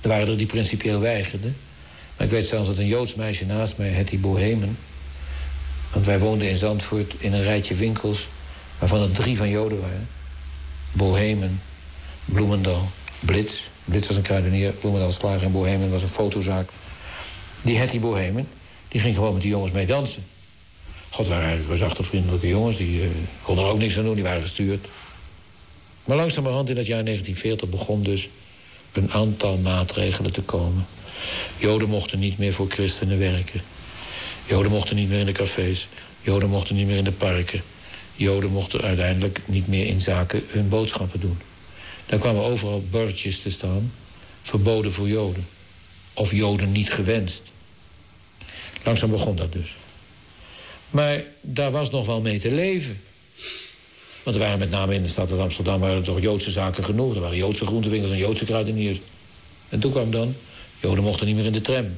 Er 0.00 0.08
waren 0.08 0.28
er 0.28 0.36
die 0.36 0.46
principieel 0.46 1.00
weigerden. 1.00 1.56
Maar 2.16 2.26
ik 2.26 2.32
weet 2.32 2.46
zelfs 2.46 2.68
dat 2.68 2.78
een 2.78 2.86
Joods 2.86 3.14
meisje 3.14 3.46
naast 3.46 3.76
mij, 3.76 3.88
Hetty 3.88 4.18
Bohemen... 4.18 4.78
want 5.92 6.06
wij 6.06 6.18
woonden 6.18 6.48
in 6.48 6.56
Zandvoort 6.56 7.14
in 7.18 7.32
een 7.32 7.42
rijtje 7.42 7.74
winkels... 7.74 8.28
waarvan 8.78 9.00
er 9.00 9.10
drie 9.10 9.36
van 9.36 9.48
Joden 9.48 9.80
waren. 9.80 10.08
Bohemen, 10.92 11.62
Bloemendal, 12.24 12.90
Blitz. 13.24 13.60
Dit 13.84 14.06
was 14.06 14.16
een 14.16 14.22
kruidenier, 14.22 14.72
Bloemendaal 14.72 15.10
Slager 15.10 15.42
in 15.42 15.52
Bohemen 15.52 15.90
was 15.90 16.02
een 16.02 16.08
fotozaak. 16.08 16.68
Die 17.62 17.78
Hetty 17.78 18.00
Bohemen, 18.00 18.48
die 18.88 19.00
ging 19.00 19.14
gewoon 19.14 19.32
met 19.32 19.42
die 19.42 19.50
jongens 19.50 19.72
mee 19.72 19.86
dansen. 19.86 20.24
God, 21.10 21.28
waren 21.28 21.46
eigenlijk 21.46 21.78
zachte, 21.78 22.02
vriendelijke 22.02 22.48
jongens. 22.48 22.76
Die 22.76 23.00
uh, 23.00 23.08
konden 23.42 23.64
er 23.64 23.70
ook 23.70 23.78
niks 23.78 23.98
aan 23.98 24.04
doen, 24.04 24.14
die 24.14 24.22
waren 24.22 24.42
gestuurd. 24.42 24.86
Maar 26.04 26.16
langzamerhand 26.16 26.70
in 26.70 26.76
het 26.76 26.86
jaar 26.86 27.04
1940 27.04 27.68
begon 27.68 28.02
dus 28.02 28.28
een 28.92 29.12
aantal 29.12 29.58
maatregelen 29.58 30.32
te 30.32 30.42
komen. 30.42 30.86
Joden 31.58 31.88
mochten 31.88 32.18
niet 32.18 32.38
meer 32.38 32.52
voor 32.52 32.68
christenen 32.68 33.18
werken. 33.18 33.60
Joden 34.46 34.70
mochten 34.70 34.96
niet 34.96 35.08
meer 35.08 35.18
in 35.18 35.26
de 35.26 35.32
cafés. 35.32 35.88
Joden 36.20 36.48
mochten 36.48 36.76
niet 36.76 36.86
meer 36.86 36.96
in 36.96 37.04
de 37.04 37.12
parken. 37.12 37.62
Joden 38.14 38.50
mochten 38.50 38.80
uiteindelijk 38.80 39.40
niet 39.44 39.68
meer 39.68 39.86
in 39.86 40.00
zaken 40.00 40.42
hun 40.46 40.68
boodschappen 40.68 41.20
doen. 41.20 41.38
Daar 42.06 42.18
kwamen 42.18 42.42
overal 42.42 42.84
bordjes 42.90 43.40
te 43.40 43.50
staan. 43.50 43.92
Verboden 44.42 44.92
voor 44.92 45.08
Joden. 45.08 45.46
Of 46.14 46.32
Joden 46.32 46.72
niet 46.72 46.92
gewenst. 46.92 47.42
Langzaam 48.84 49.10
begon 49.10 49.36
dat 49.36 49.52
dus. 49.52 49.74
Maar 50.90 51.24
daar 51.40 51.70
was 51.70 51.90
nog 51.90 52.06
wel 52.06 52.20
mee 52.20 52.38
te 52.38 52.50
leven. 52.50 53.00
Want 54.22 54.36
er 54.36 54.42
waren 54.42 54.58
met 54.58 54.70
name 54.70 54.94
in 54.94 55.02
de 55.02 55.08
stad 55.08 55.38
Amsterdam... 55.38 55.80
waren 55.80 56.02
toch 56.02 56.20
Joodse 56.20 56.50
zaken 56.50 56.84
genoeg. 56.84 57.14
Er 57.14 57.20
waren 57.20 57.36
Joodse 57.36 57.66
groentewinkels 57.66 58.12
en 58.12 58.18
Joodse 58.18 58.44
kruideniers. 58.44 58.98
En 59.68 59.80
toen 59.80 59.90
kwam 59.90 60.10
dan 60.10 60.34
Joden 60.80 61.04
mochten 61.04 61.26
niet 61.26 61.36
meer 61.36 61.44
in 61.44 61.52
de 61.52 61.60
tram. 61.60 61.96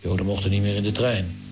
Joden 0.00 0.26
mochten 0.26 0.50
niet 0.50 0.62
meer 0.62 0.74
in 0.74 0.82
de 0.82 0.92
trein. 0.92 1.43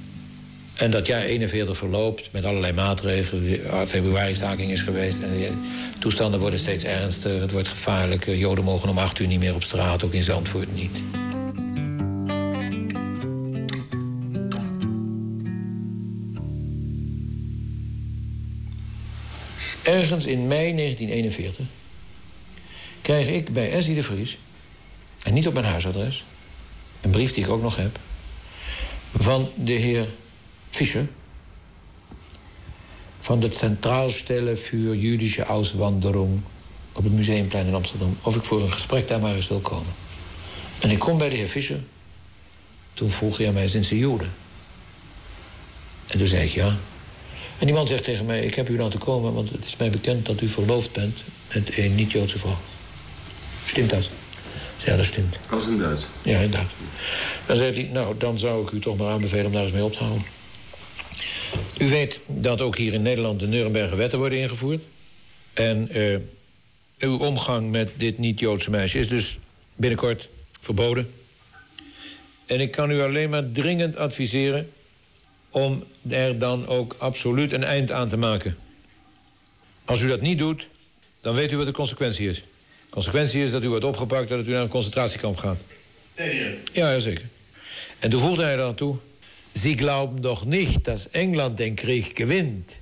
En 0.83 0.91
dat 0.91 1.07
jaar 1.07 1.23
41 1.23 1.77
verloopt 1.77 2.29
met 2.33 2.45
allerlei 2.45 2.73
maatregelen. 2.73 3.89
Februari-staking 3.89 4.71
is 4.71 4.81
geweest. 4.81 5.21
En 5.21 5.31
de 5.31 5.53
toestanden 5.99 6.41
worden 6.41 6.59
steeds 6.59 6.85
ernstiger. 6.85 7.41
Het 7.41 7.51
wordt 7.53 7.69
gevaarlijker. 7.69 8.37
Joden 8.37 8.65
mogen 8.65 8.89
om 8.89 8.99
acht 8.99 9.19
uur 9.19 9.27
niet 9.27 9.39
meer 9.39 9.55
op 9.55 9.62
straat, 9.62 10.05
ook 10.05 10.12
in 10.12 10.23
Zandvoort 10.23 10.75
niet. 10.75 10.91
Ergens 19.83 20.27
in 20.27 20.47
mei 20.47 20.75
1941 20.75 21.67
krijg 23.03 23.29
ik 23.29 23.53
bij 23.53 23.73
Essie 23.73 23.95
de 23.95 24.03
Vries... 24.03 24.39
en 25.23 25.35
niet 25.35 25.47
op 25.47 25.53
mijn 25.53 25.67
huisadres... 25.67 26.25
een 27.01 27.11
brief 27.11 27.33
die 27.33 27.45
ik 27.45 27.51
ook 27.51 27.62
nog 27.62 27.77
heb... 27.77 27.99
van 29.12 29.49
de 29.55 29.73
heer 29.73 30.07
Fischer... 30.73 31.07
van 33.21 33.41
de 33.41 33.50
Centraalstelle 33.50 34.57
voor 34.57 34.97
Jüdische 34.97 35.45
Auswanderung... 35.45 36.41
op 36.93 37.05
het 37.05 37.12
Museumplein 37.12 37.67
in 37.67 37.75
Amsterdam... 37.75 38.19
of 38.23 38.37
ik 38.37 38.45
voor 38.45 38.62
een 38.62 38.73
gesprek 38.73 39.09
daar 39.09 39.21
maar 39.21 39.35
eens 39.35 39.49
wil 39.49 39.61
komen. 39.61 39.93
En 40.81 40.91
ik 40.91 40.99
kom 40.99 41.19
bij 41.19 41.29
de 41.29 41.37
heer 41.37 41.49
Fischer. 41.49 41.81
Toen 42.95 43.11
vroeg 43.11 43.37
hij 43.37 43.47
aan 43.47 43.55
mij, 43.55 43.69
zijn 43.69 43.85
ze 43.85 43.99
Joden? 43.99 44.33
En 46.07 46.19
toen 46.19 46.26
zei 46.26 46.45
ik, 46.45 46.50
ja... 46.50 46.76
En 47.59 47.67
die 47.69 47.76
man 47.76 47.87
zegt 47.87 48.05
tegen 48.05 48.26
mij: 48.26 48.41
Ik 48.41 48.55
heb 48.55 48.69
u 48.69 48.79
laten 48.79 48.99
komen, 48.99 49.35
want 49.35 49.50
het 49.50 49.64
is 49.64 49.76
mij 49.76 49.91
bekend 49.91 50.26
dat 50.26 50.41
u 50.41 50.49
verloofd 50.49 50.93
bent 50.93 51.17
met 51.55 51.79
een 51.79 51.95
niet-Joodse 51.95 52.38
vrouw. 52.38 52.59
Stimmt 53.67 53.91
dat? 53.91 54.09
Ja, 54.85 54.97
dat 54.97 55.05
stimmt. 55.05 55.37
Alles 55.50 55.67
in 55.67 55.79
Duits? 55.79 56.05
Ja, 56.23 56.38
in 56.38 56.50
Duits. 56.50 56.71
Dan 57.47 57.57
zegt 57.57 57.76
hij: 57.76 57.88
Nou, 57.93 58.14
dan 58.19 58.38
zou 58.38 58.62
ik 58.62 58.71
u 58.71 58.81
toch 58.81 58.97
maar 58.97 59.09
aanbevelen 59.09 59.47
om 59.47 59.52
daar 59.52 59.62
eens 59.62 59.73
mee 59.73 59.85
op 59.85 59.93
te 59.93 59.99
houden. 59.99 60.25
U 61.78 61.88
weet 61.88 62.21
dat 62.26 62.61
ook 62.61 62.76
hier 62.76 62.92
in 62.92 63.02
Nederland 63.02 63.40
de 63.40 63.47
Nuremberger 63.47 63.97
wetten 63.97 64.18
worden 64.18 64.38
ingevoerd. 64.38 64.82
En 65.52 65.88
uh, 65.97 66.18
uw 66.99 67.18
omgang 67.18 67.71
met 67.71 67.90
dit 67.97 68.18
niet-Joodse 68.18 68.71
meisje 68.71 68.99
is 68.99 69.09
dus 69.09 69.38
binnenkort 69.76 70.28
verboden. 70.61 71.12
En 72.47 72.61
ik 72.61 72.71
kan 72.71 72.90
u 72.90 73.00
alleen 73.00 73.30
maar 73.30 73.52
dringend 73.52 73.97
adviseren 73.97 74.71
om 75.50 75.85
er 76.09 76.38
dan 76.38 76.66
ook 76.66 76.97
absoluut 76.99 77.52
een 77.52 77.64
eind 77.64 77.92
aan 77.92 78.09
te 78.09 78.16
maken. 78.16 78.56
Als 79.85 80.00
u 80.00 80.09
dat 80.09 80.21
niet 80.21 80.38
doet, 80.38 80.66
dan 81.21 81.35
weet 81.35 81.52
u 81.52 81.56
wat 81.56 81.66
de 81.66 81.73
consequentie 81.73 82.28
is. 82.28 82.37
De 82.37 82.42
consequentie 82.90 83.42
is 83.42 83.50
dat 83.50 83.62
u 83.62 83.68
wordt 83.68 83.85
opgepakt... 83.85 84.28
dat 84.28 84.47
u 84.47 84.50
naar 84.50 84.62
een 84.62 84.68
concentratiekamp 84.68 85.37
gaat. 85.37 85.59
Ja, 86.73 86.99
zeker. 86.99 87.25
En 87.99 88.11
toen 88.11 88.21
voegde 88.21 88.42
hij 88.42 88.56
dan 88.56 88.75
toe... 88.75 88.97
Sie 89.52 89.76
glauben 89.76 90.23
doch 90.23 90.44
nicht, 90.44 90.87
dass 90.87 91.06
England 91.06 91.59
den 91.59 91.76
Krieg 91.76 92.16
gewinnt. 92.16 92.78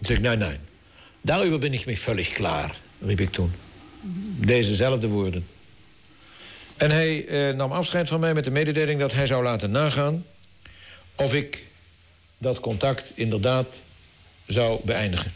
Zei 0.00 0.18
ik, 0.18 0.20
nee, 0.20 0.36
nee. 0.36 0.56
Daarover 1.20 1.58
ben 1.58 1.72
ik 1.72 1.86
me 1.86 1.96
völlig 1.96 2.32
klaar, 2.32 2.80
riep 2.98 3.20
ik 3.20 3.30
toen. 3.30 3.52
Dezezelfde 4.46 5.08
woorden. 5.08 5.46
En 6.76 6.90
hij 6.90 7.26
eh, 7.26 7.56
nam 7.56 7.72
afscheid 7.72 8.08
van 8.08 8.20
mij 8.20 8.34
met 8.34 8.44
de 8.44 8.50
mededeling 8.50 9.00
dat 9.00 9.12
hij 9.12 9.26
zou 9.26 9.42
laten 9.42 9.70
nagaan 9.70 10.24
of 11.14 11.34
ik 11.34 11.64
dat 12.38 12.60
contact 12.60 13.12
inderdaad 13.14 13.74
zou 14.46 14.80
beëindigen. 14.84 15.32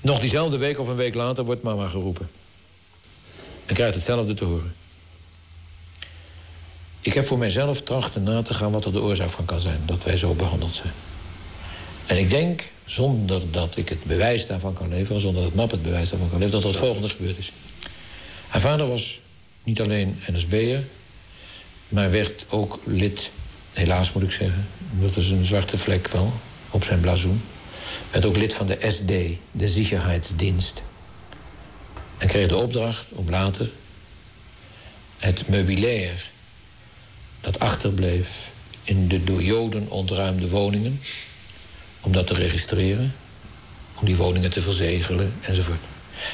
Nog 0.00 0.20
diezelfde 0.20 0.56
week 0.56 0.78
of 0.78 0.88
een 0.88 0.96
week 0.96 1.14
later 1.14 1.44
wordt 1.44 1.62
mama 1.62 1.88
geroepen. 1.88 2.28
En 3.66 3.74
krijgt 3.74 3.94
hetzelfde 3.94 4.34
te 4.34 4.44
horen. 4.44 4.74
Ik 7.04 7.12
heb 7.12 7.26
voor 7.26 7.38
mijzelf 7.38 7.80
trachten 7.80 8.22
na 8.22 8.42
te 8.42 8.54
gaan 8.54 8.72
wat 8.72 8.84
er 8.84 8.92
de 8.92 9.00
oorzaak 9.00 9.30
van 9.30 9.44
kan 9.44 9.60
zijn. 9.60 9.80
Dat 9.86 10.04
wij 10.04 10.16
zo 10.16 10.34
behandeld 10.34 10.74
zijn. 10.74 10.92
En 12.06 12.18
ik 12.18 12.30
denk, 12.30 12.68
zonder 12.84 13.50
dat 13.50 13.76
ik 13.76 13.88
het 13.88 14.04
bewijs 14.04 14.46
daarvan 14.46 14.72
kan 14.72 14.88
leveren... 14.88 15.20
zonder 15.20 15.42
dat 15.42 15.54
MAP 15.54 15.70
het 15.70 15.82
bewijs 15.82 16.08
daarvan 16.08 16.28
kan 16.28 16.38
leveren... 16.38 16.62
dat 16.62 16.70
het 16.70 16.80
volgende 16.80 17.08
gebeurd 17.08 17.38
is. 17.38 17.52
Haar 18.48 18.60
vader 18.60 18.88
was 18.88 19.20
niet 19.64 19.80
alleen 19.80 20.20
NSB'er... 20.32 20.84
maar 21.88 22.10
werd 22.10 22.44
ook 22.48 22.80
lid 22.84 23.30
Helaas 23.72 24.12
moet 24.12 24.22
ik 24.22 24.30
zeggen. 24.30 24.66
Dat 25.00 25.16
is 25.16 25.30
een 25.30 25.44
zwarte 25.44 25.78
vlek 25.78 26.08
wel 26.08 26.32
op 26.70 26.84
zijn 26.84 27.00
blazoen. 27.00 27.42
Werd 28.10 28.24
ook 28.24 28.36
lid 28.36 28.54
van 28.54 28.66
de 28.66 28.78
SD, 28.88 29.12
de 29.50 29.68
Sicherheidsdienst. 29.68 30.82
En 32.18 32.28
kreeg 32.28 32.48
de 32.48 32.56
opdracht 32.56 33.12
om 33.12 33.30
later 33.30 33.70
het 35.18 35.48
meubilair 35.48 36.32
dat 37.44 37.58
achterbleef 37.58 38.50
in 38.84 39.08
de 39.08 39.24
door 39.24 39.42
Joden 39.42 39.90
ontruimde 39.90 40.48
woningen, 40.48 41.00
om 42.00 42.12
dat 42.12 42.26
te 42.26 42.34
registreren, 42.34 43.14
om 43.94 44.06
die 44.06 44.16
woningen 44.16 44.50
te 44.50 44.60
verzegelen 44.60 45.34
enzovoort. 45.40 45.80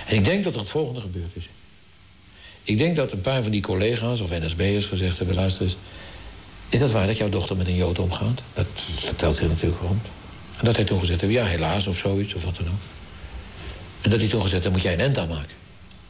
En 0.07 0.16
ik 0.16 0.25
denk 0.25 0.44
dat 0.44 0.55
er 0.55 0.61
het 0.61 0.70
volgende 0.70 1.01
gebeurd 1.01 1.37
is. 1.37 1.49
Ik 2.62 2.79
denk 2.79 2.96
dat 2.96 3.12
een 3.12 3.20
paar 3.20 3.42
van 3.42 3.53
die 3.53 3.62
collega's 3.62 4.20
of 4.20 4.31
NSB'ers 4.31 4.85
gezegd 4.87 5.18
hebben: 5.18 5.37
luister 5.37 5.62
eens, 5.62 5.77
is 6.68 6.81
dat 6.81 6.90
waar 6.90 7.07
dat 7.07 7.16
jouw 7.16 7.29
dochter 7.29 7.57
met 7.57 7.66
een 7.66 7.77
Jood 7.77 7.99
omgaat? 7.99 8.42
Dat 8.55 8.66
vertelt 8.99 9.37
zich 9.37 9.49
natuurlijk 9.49 9.81
rond. 9.81 10.07
En 10.57 10.64
dat 10.64 10.77
hij 10.77 10.85
toen 10.85 10.99
gezegd 10.99 11.20
heeft, 11.20 11.33
ja, 11.33 11.44
helaas 11.44 11.87
of 11.87 11.96
zoiets, 11.96 12.35
of 12.35 12.44
wat 12.44 12.57
dan 12.57 12.66
ook. 12.66 12.81
En 14.01 14.11
dat 14.11 14.20
hij 14.20 14.29
toen 14.29 14.42
gezegd, 14.42 14.62
dan 14.62 14.73
moet 14.73 14.83
jij 14.83 14.92
een 14.92 15.01
end 15.01 15.18
aan 15.18 15.29
maken. 15.29 15.55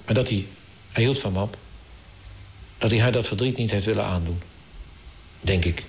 Maar 0.04 0.14
dat 0.14 0.28
hij, 0.28 0.46
hij 0.92 1.02
hield 1.02 1.18
van 1.18 1.32
Map, 1.32 1.56
dat 2.78 2.90
hij 2.90 3.00
haar 3.00 3.12
dat 3.12 3.26
verdriet 3.26 3.56
niet 3.56 3.70
heeft 3.70 3.86
willen 3.86 4.04
aandoen. 4.04 4.40
Denk 5.40 5.64
ik. 5.64 5.84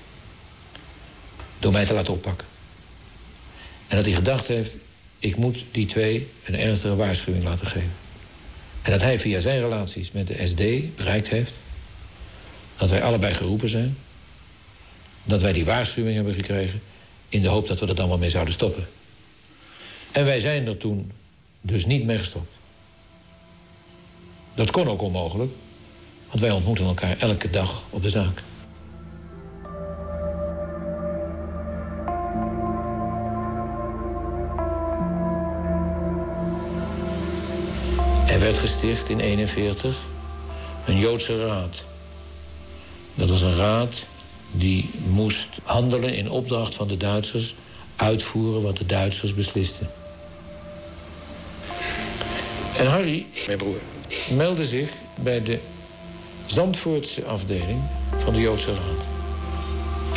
Door 1.59 1.71
mij 1.71 1.85
te 1.85 1.93
laten 1.93 2.13
oppakken. 2.13 2.47
En 3.87 3.95
dat 3.95 4.05
hij 4.05 4.15
gedacht 4.15 4.47
heeft, 4.47 4.71
ik 5.19 5.35
moet 5.35 5.65
die 5.71 5.85
twee 5.85 6.27
een 6.43 6.55
ernstige 6.55 6.95
waarschuwing 6.95 7.43
laten 7.43 7.67
geven. 7.67 7.93
En 8.81 8.91
dat 8.91 9.01
hij 9.01 9.19
via 9.19 9.39
zijn 9.39 9.59
relaties 9.59 10.11
met 10.11 10.27
de 10.27 10.47
SD 10.47 10.95
bereikt 10.95 11.29
heeft... 11.29 11.53
dat 12.77 12.89
wij 12.89 13.03
allebei 13.03 13.33
geroepen 13.33 13.69
zijn 13.69 13.97
dat 15.23 15.41
wij 15.41 15.53
die 15.53 15.65
waarschuwing 15.65 16.15
hebben 16.15 16.33
gekregen... 16.33 16.81
in 17.29 17.41
de 17.41 17.47
hoop 17.47 17.67
dat 17.67 17.79
we 17.79 17.93
dan 17.93 18.07
wel 18.07 18.17
mee 18.17 18.29
zouden 18.29 18.53
stoppen. 18.53 18.87
En 20.11 20.25
wij 20.25 20.39
zijn 20.39 20.67
er 20.67 20.77
toen 20.77 21.11
dus 21.61 21.85
niet 21.85 22.03
mee 22.03 22.17
gestopt. 22.17 22.53
Dat 24.55 24.71
kon 24.71 24.87
ook 24.87 25.01
onmogelijk, 25.01 25.51
want 26.27 26.39
wij 26.41 26.51
ontmoeten 26.51 26.85
elkaar 26.85 27.17
elke 27.19 27.49
dag 27.49 27.85
op 27.89 28.03
de 28.03 28.09
zaak. 28.09 28.43
Werd 38.51 38.63
gesticht 38.63 39.09
in 39.09 39.17
1941 39.17 39.97
een 40.85 40.97
Joodse 40.97 41.45
raad. 41.45 41.83
Dat 43.13 43.29
was 43.29 43.41
een 43.41 43.55
raad 43.55 44.03
die 44.51 44.89
moest 45.07 45.47
handelen 45.63 46.13
in 46.13 46.29
opdracht 46.29 46.75
van 46.75 46.87
de 46.87 46.97
Duitsers, 46.97 47.55
uitvoeren 47.95 48.61
wat 48.61 48.77
de 48.77 48.85
Duitsers 48.85 49.33
beslisten. 49.33 49.89
En 52.77 52.87
Harry, 52.87 53.25
mijn 53.45 53.57
broer, 53.57 53.79
meldde 54.29 54.65
zich 54.65 54.91
bij 55.15 55.43
de 55.43 55.59
Zandvoortse 56.45 57.25
afdeling 57.25 57.81
van 58.23 58.33
de 58.33 58.39
Joodse 58.39 58.73
Raad. 58.73 59.05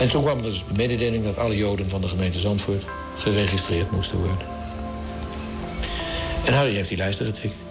En 0.01 0.09
zo 0.09 0.21
kwam 0.21 0.43
dus 0.43 0.59
de 0.59 0.75
mededeling 0.77 1.25
dat 1.25 1.39
alle 1.39 1.57
Joden 1.57 1.91
van 1.91 2.01
de 2.01 2.09
gemeente 2.09 2.39
Zandvoort 2.39 2.83
geregistreerd 3.19 3.91
moesten 3.91 4.19
worden. 4.19 4.47
En 6.45 6.55
Harry 6.55 6.75
heeft 6.75 6.89
die 6.89 6.99
lijsten 6.99 7.27
getikt. 7.27 7.64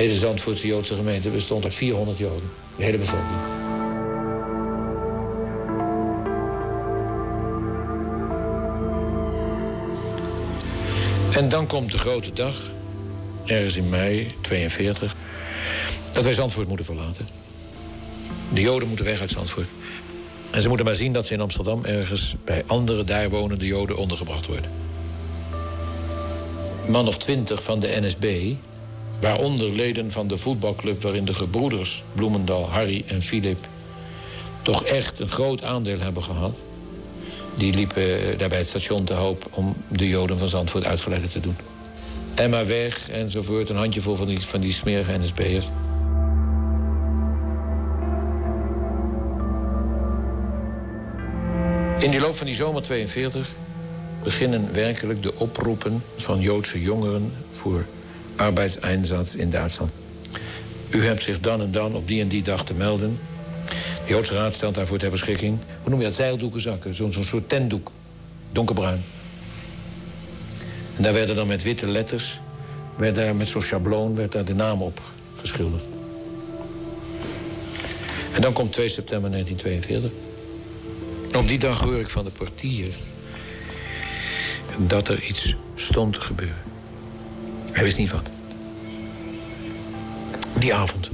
Hele 0.00 0.16
Zandvoortse 0.16 0.66
Joodse 0.66 0.94
gemeente 0.94 1.28
bestond 1.28 1.64
uit 1.64 1.74
400 1.74 2.18
Joden. 2.18 2.50
De 2.76 2.84
hele 2.84 2.98
bevolking. 2.98 3.28
En 11.34 11.48
dan 11.48 11.66
komt 11.66 11.92
de 11.92 11.98
grote 11.98 12.32
dag, 12.32 12.70
ergens 13.44 13.76
in 13.76 13.88
mei 13.88 14.26
42, 14.40 15.16
dat 16.12 16.24
wij 16.24 16.32
Zandvoort 16.32 16.68
moeten 16.68 16.86
verlaten. 16.86 17.26
De 18.52 18.60
Joden 18.60 18.88
moeten 18.88 19.06
weg 19.06 19.20
uit 19.20 19.30
Zandvoort. 19.30 19.68
En 20.50 20.62
ze 20.62 20.68
moeten 20.68 20.86
maar 20.86 20.94
zien 20.94 21.12
dat 21.12 21.26
ze 21.26 21.34
in 21.34 21.40
Amsterdam 21.40 21.84
ergens 21.84 22.34
bij 22.44 22.64
andere 22.66 23.04
daar 23.04 23.30
wonende 23.30 23.66
Joden 23.66 23.96
ondergebracht 23.96 24.46
worden. 24.46 24.70
Man 26.88 27.06
of 27.06 27.18
twintig 27.18 27.62
van 27.62 27.80
de 27.80 27.98
NSB, 28.00 28.54
Waaronder 29.20 29.70
leden 29.70 30.12
van 30.12 30.28
de 30.28 30.36
voetbalclub 30.36 31.02
waarin 31.02 31.24
de 31.24 31.34
gebroeders 31.34 32.02
Bloemendal, 32.12 32.68
Harry 32.68 33.04
en 33.06 33.22
Filip 33.22 33.58
toch 34.62 34.84
echt 34.84 35.20
een 35.20 35.30
groot 35.30 35.62
aandeel 35.62 35.98
hebben 35.98 36.22
gehad. 36.22 36.54
Die 37.56 37.74
liepen 37.74 38.02
eh, 38.02 38.38
daarbij 38.38 38.58
het 38.58 38.68
station 38.68 39.04
te 39.04 39.12
hoop 39.12 39.46
om 39.50 39.76
de 39.88 40.08
Joden 40.08 40.38
van 40.38 40.48
Zandvoort 40.48 40.84
uitgeleid 40.84 41.32
te 41.32 41.40
doen. 41.40 41.56
Emma 42.34 42.64
weg 42.64 43.10
enzovoort, 43.10 43.68
een 43.68 43.76
handjevol 43.76 44.14
van 44.14 44.26
die, 44.26 44.40
van 44.40 44.60
die 44.60 44.72
smerige 44.72 45.18
NSB'ers. 45.18 45.66
In 51.98 52.10
de 52.10 52.20
loop 52.20 52.34
van 52.34 52.46
die 52.46 52.54
zomer 52.54 52.82
42 52.82 53.48
beginnen 54.22 54.72
werkelijk 54.72 55.22
de 55.22 55.32
oproepen 55.36 56.02
van 56.16 56.40
Joodse 56.40 56.80
jongeren 56.80 57.32
voor 57.50 57.84
arbeidseinsatz 58.40 59.34
in 59.34 59.50
Duitsland. 59.50 59.90
U 60.90 61.04
hebt 61.04 61.22
zich 61.22 61.40
dan 61.40 61.60
en 61.60 61.70
dan 61.70 61.94
op 61.94 62.08
die 62.08 62.20
en 62.20 62.28
die 62.28 62.42
dag 62.42 62.64
te 62.64 62.74
melden. 62.74 63.18
De 64.06 64.12
Joodse 64.12 64.34
Raad 64.34 64.54
stelt 64.54 64.74
daarvoor 64.74 64.98
ter 64.98 65.10
beschikking. 65.10 65.58
Hoe 65.82 65.90
noem 65.90 65.98
je 65.98 66.04
dat? 66.04 66.14
Zeildoekenzakken. 66.14 66.94
Zo'n 66.94 67.12
soort 67.12 67.48
tentdoek. 67.48 67.90
Donkerbruin. 68.52 69.02
En 70.96 71.02
daar 71.02 71.12
werden 71.12 71.36
dan 71.36 71.46
met 71.46 71.62
witte 71.62 71.86
letters... 71.86 72.40
werd 72.96 73.14
daar 73.14 73.36
met 73.36 73.48
zo'n 73.48 73.62
schabloon 73.62 74.14
werd 74.14 74.32
daar 74.32 74.44
de 74.44 74.54
naam 74.54 74.82
op 74.82 75.00
geschilderd. 75.36 75.84
En 78.34 78.40
dan 78.40 78.52
komt 78.52 78.72
2 78.72 78.88
september 78.88 79.30
1942. 79.30 80.10
En 81.32 81.38
op 81.38 81.48
die 81.48 81.58
dag 81.58 81.80
hoor 81.80 82.00
ik 82.00 82.10
van 82.10 82.24
de 82.24 82.30
portier... 82.30 82.94
dat 84.76 85.08
er 85.08 85.22
iets 85.22 85.54
stond 85.74 86.14
te 86.14 86.20
gebeuren. 86.20 86.69
Hij 87.72 87.84
wist 87.84 87.96
niet 87.96 88.10
wat. 88.10 88.26
Die 90.58 90.74
avond. 90.74 91.10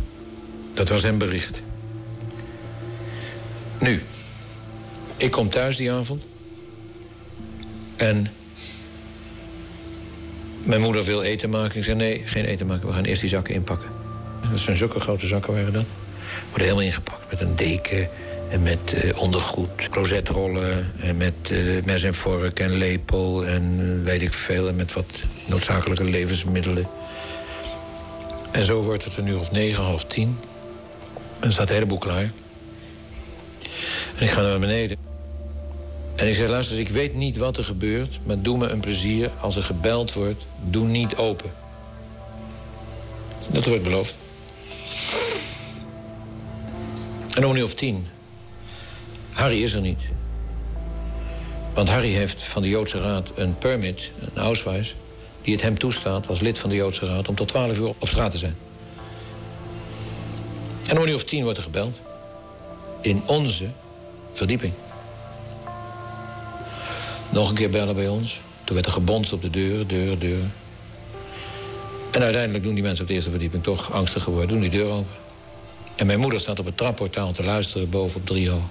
Dat 0.75 0.89
was 0.89 1.01
zijn 1.01 1.19
bericht. 1.19 1.61
Nu. 3.81 4.03
Ik 5.17 5.31
kom 5.31 5.51
thuis 5.51 5.77
die 5.77 5.93
avond. 5.93 6.23
En... 7.97 8.27
Mijn 10.63 10.81
moeder 10.81 11.05
wil 11.05 11.23
eten 11.23 11.51
maken. 11.51 11.79
Ik 11.79 11.85
zei, 11.85 11.97
nee, 11.97 12.23
geen 12.25 12.45
eten 12.45 12.67
maken. 12.67 12.87
We 12.87 12.95
gaan 12.95 13.05
eerst 13.05 13.21
die 13.21 13.31
zakken 13.31 13.55
inpakken. 13.55 13.89
Dat 14.51 14.61
zijn 14.61 14.77
zulke 14.77 15.01
grote 15.01 15.27
zakken 15.27 15.53
waren 15.53 15.73
dat. 15.73 15.85
Worden 16.49 16.67
helemaal 16.67 16.83
ingepakt. 16.83 17.31
Met 17.31 17.41
een 17.41 17.57
deken 17.57 18.01
en 18.03 18.09
met 18.63 19.05
uh, 19.05 19.21
ondergoed, 19.21 19.89
closetrollen... 19.91 20.93
en 21.01 21.17
met 21.17 21.51
uh, 21.51 21.85
mes 21.85 22.03
en 22.03 22.15
vork 22.15 22.61
en 22.61 22.71
lepel 22.71 23.47
en 23.47 24.05
weet 24.05 24.23
ik 24.23 24.33
veel... 24.33 24.69
en 24.69 24.77
met 24.77 24.93
wat 24.93 25.23
noodzakelijke 25.49 26.05
levensmiddelen. 26.05 26.89
En 28.51 28.65
zo 28.65 28.83
wordt 28.83 29.05
het 29.05 29.17
een 29.17 29.27
uur 29.27 29.39
of 29.39 29.51
negen, 29.51 29.83
half 29.83 30.05
tien. 30.05 30.39
En 31.41 31.53
staat 31.53 31.69
de 31.69 31.75
hele 31.75 31.87
boel 31.87 31.99
klaar. 31.99 32.31
En 34.17 34.23
ik 34.25 34.31
ga 34.31 34.43
naar 34.43 34.59
beneden. 34.59 34.97
En 36.17 36.29
ik 36.29 36.35
zeg, 36.35 36.49
luister, 36.49 36.79
ik 36.79 36.89
weet 36.89 37.15
niet 37.15 37.37
wat 37.37 37.57
er 37.57 37.65
gebeurt... 37.65 38.19
maar 38.25 38.41
doe 38.41 38.59
me 38.59 38.69
een 38.69 38.81
plezier, 38.81 39.31
als 39.41 39.57
er 39.57 39.63
gebeld 39.63 40.13
wordt, 40.13 40.43
doe 40.61 40.87
niet 40.87 41.17
open. 41.17 41.51
Dat 43.47 43.67
wordt 43.67 43.83
beloofd. 43.83 44.15
En 47.35 47.47
om 47.47 47.55
nu 47.55 47.63
of 47.63 47.75
tien. 47.75 48.07
Harry 49.37 49.63
is 49.63 49.73
er 49.73 49.81
niet. 49.81 49.99
Want 51.75 51.89
Harry 51.89 52.13
heeft 52.13 52.43
van 52.43 52.63
de 52.63 52.69
Joodse 52.69 53.01
Raad 53.01 53.33
een 53.35 53.59
permit, 53.59 54.11
een 54.21 54.43
Ausweis... 54.43 54.95
die 55.43 55.53
het 55.53 55.63
hem 55.63 55.79
toestaat 55.79 56.29
als 56.29 56.41
lid 56.41 56.59
van 56.59 56.71
de 56.71 56.77
Joodse 56.77 57.07
Raad... 57.07 57.29
om 57.29 57.35
tot 57.35 57.49
twaalf 57.49 57.79
uur 57.79 57.89
op 57.89 58.09
straat 58.09 58.31
te 58.31 58.39
zijn. 58.39 58.57
En 60.87 60.99
om 60.99 61.05
nu 61.05 61.15
of 61.15 61.25
tien 61.25 61.43
wordt 61.43 61.59
er 61.59 61.65
gebeld. 61.65 61.99
In 63.01 63.23
onze 63.27 63.65
verdieping. 64.33 64.73
Nog 67.31 67.49
een 67.49 67.55
keer 67.55 67.71
bellen 67.71 67.95
bij 67.95 68.09
ons. 68.09 68.39
Toen 68.65 68.75
werd 68.75 68.87
er 68.87 68.93
gebonst 68.93 69.33
op 69.33 69.43
de 69.43 69.51
deuren, 69.51 69.87
deuren, 69.87 70.19
deuren. 70.19 70.53
En 72.11 72.23
uiteindelijk 72.23 72.65
doen 72.65 72.75
die 72.75 72.83
mensen 72.83 73.03
op 73.03 73.09
de 73.09 73.15
eerste 73.15 73.31
verdieping 73.31 73.63
toch 73.63 73.93
angstig 73.93 74.23
geworden. 74.23 74.49
Doen 74.49 74.61
die 74.61 74.71
deur 74.71 74.91
open. 74.91 75.17
En 75.95 76.07
mijn 76.07 76.21
moeder 76.21 76.41
staat 76.41 76.59
op 76.59 76.67
het 76.67 76.77
trapportaal 76.77 77.33
te 77.33 77.45
luisteren 77.45 77.91
boven 77.91 78.21
op 78.21 78.27
Drio. 78.27 78.63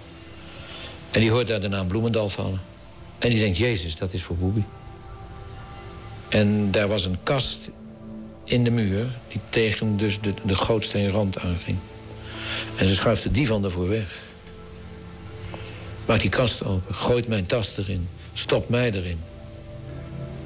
En 1.16 1.22
die 1.22 1.32
hoort 1.32 1.48
daar 1.48 1.60
de 1.60 1.68
naam 1.68 1.88
Bloemendal 1.88 2.30
vallen. 2.30 2.62
En 3.20 3.30
die 3.30 3.40
denkt, 3.40 3.58
Jezus, 3.58 3.96
dat 3.96 4.14
is 4.14 4.24
voor 4.24 4.36
Boebi. 4.36 4.64
En 6.30 6.72
daar 6.72 6.88
was 6.88 7.06
een 7.06 7.18
kast 7.24 7.70
in 8.44 8.64
de 8.64 8.70
muur 8.70 9.06
die 9.28 9.40
tegen 9.50 9.98
dus 9.98 10.20
de, 10.22 10.34
de 10.44 10.56
gootsteen 10.56 11.16
aanging. 11.16 11.78
En 12.76 12.86
ze 12.86 12.96
schuift 12.96 13.34
die 13.34 13.48
van 13.48 13.64
ervoor 13.64 13.90
weg. 13.90 14.24
Maakt 16.06 16.22
die 16.22 16.30
kast 16.30 16.64
open, 16.64 16.96
gooit 16.96 17.28
mijn 17.28 17.46
tas 17.46 17.78
erin, 17.78 18.08
stopt 18.34 18.70
mij 18.70 18.92
erin. 18.92 19.20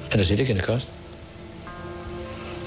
En 0.08 0.16
dan 0.16 0.26
zit 0.26 0.38
ik 0.38 0.48
in 0.48 0.56
de 0.56 0.62
kast. 0.62 0.88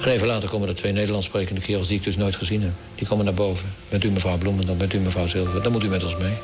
En 0.00 0.10
even 0.10 0.26
later 0.26 0.48
komen 0.48 0.68
er 0.68 0.74
twee 0.74 0.92
Nederlands 0.92 1.26
sprekende 1.26 1.60
kerels 1.60 1.88
die 1.88 1.98
ik 1.98 2.04
dus 2.04 2.16
nooit 2.16 2.36
gezien 2.36 2.62
heb. 2.62 2.72
Die 2.94 3.06
komen 3.06 3.24
naar 3.24 3.34
boven. 3.34 3.72
Bent 3.88 4.04
u 4.04 4.10
mevrouw 4.10 4.38
Bloemen, 4.38 4.66
dan 4.66 4.76
bent 4.76 4.92
u 4.92 4.98
mevrouw 4.98 5.26
Zilver. 5.26 5.62
Dan 5.62 5.72
moet 5.72 5.84
u 5.84 5.88
met 5.88 6.04
ons 6.04 6.16
mee. 6.16 6.34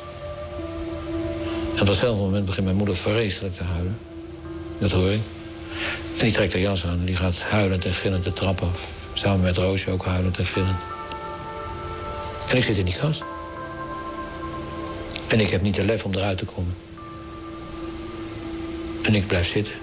En 1.81 1.87
op 1.87 1.93
datzelfde 1.93 2.23
moment 2.23 2.45
begint 2.45 2.65
mijn 2.65 2.77
moeder 2.77 2.95
vreselijk 2.95 3.55
te 3.55 3.63
huilen. 3.63 3.97
Dat 4.79 4.91
hoor 4.91 5.11
ik. 5.11 5.21
En 6.17 6.25
die 6.25 6.31
trekt 6.31 6.53
haar 6.53 6.61
jas 6.61 6.85
aan 6.85 6.99
en 6.99 7.05
die 7.05 7.15
gaat 7.15 7.39
huilend 7.39 7.85
en 7.85 7.95
gillend 7.95 8.23
de 8.23 8.33
trap 8.33 8.61
af. 8.61 8.81
Samen 9.13 9.41
met 9.41 9.57
Roosje 9.57 9.91
ook 9.91 10.05
huilend 10.05 10.37
en 10.37 10.45
gillend. 10.45 10.77
En 12.49 12.57
ik 12.57 12.63
zit 12.63 12.77
in 12.77 12.85
die 12.85 12.97
kast. 12.97 13.23
En 15.27 15.39
ik 15.39 15.49
heb 15.49 15.61
niet 15.61 15.75
de 15.75 15.85
lef 15.85 16.03
om 16.03 16.13
eruit 16.13 16.37
te 16.37 16.45
komen. 16.45 16.75
En 19.03 19.15
ik 19.15 19.27
blijf 19.27 19.47
zitten. 19.47 19.73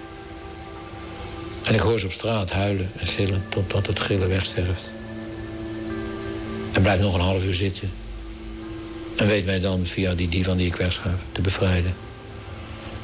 En 1.63 1.75
ik 1.75 1.81
hoor 1.81 1.99
ze 1.99 2.07
op 2.07 2.13
straat 2.13 2.51
huilen 2.51 2.91
en 2.97 3.07
gillen 3.07 3.45
totdat 3.49 3.87
het 3.87 4.01
gillen 4.01 4.29
wegsterft. 4.29 4.91
En 6.73 6.83
blijf 6.83 7.01
nog 7.01 7.15
een 7.15 7.21
half 7.21 7.45
uur 7.45 7.55
zitten. 7.55 7.91
En 9.19 9.27
weet 9.27 9.47
mij 9.47 9.61
dan 9.61 9.87
via 9.87 10.15
die 10.15 10.29
divan 10.29 10.57
die 10.57 10.67
ik 10.67 10.77
wegschuif 10.77 11.19
te 11.33 11.41
bevrijden. 11.41 11.95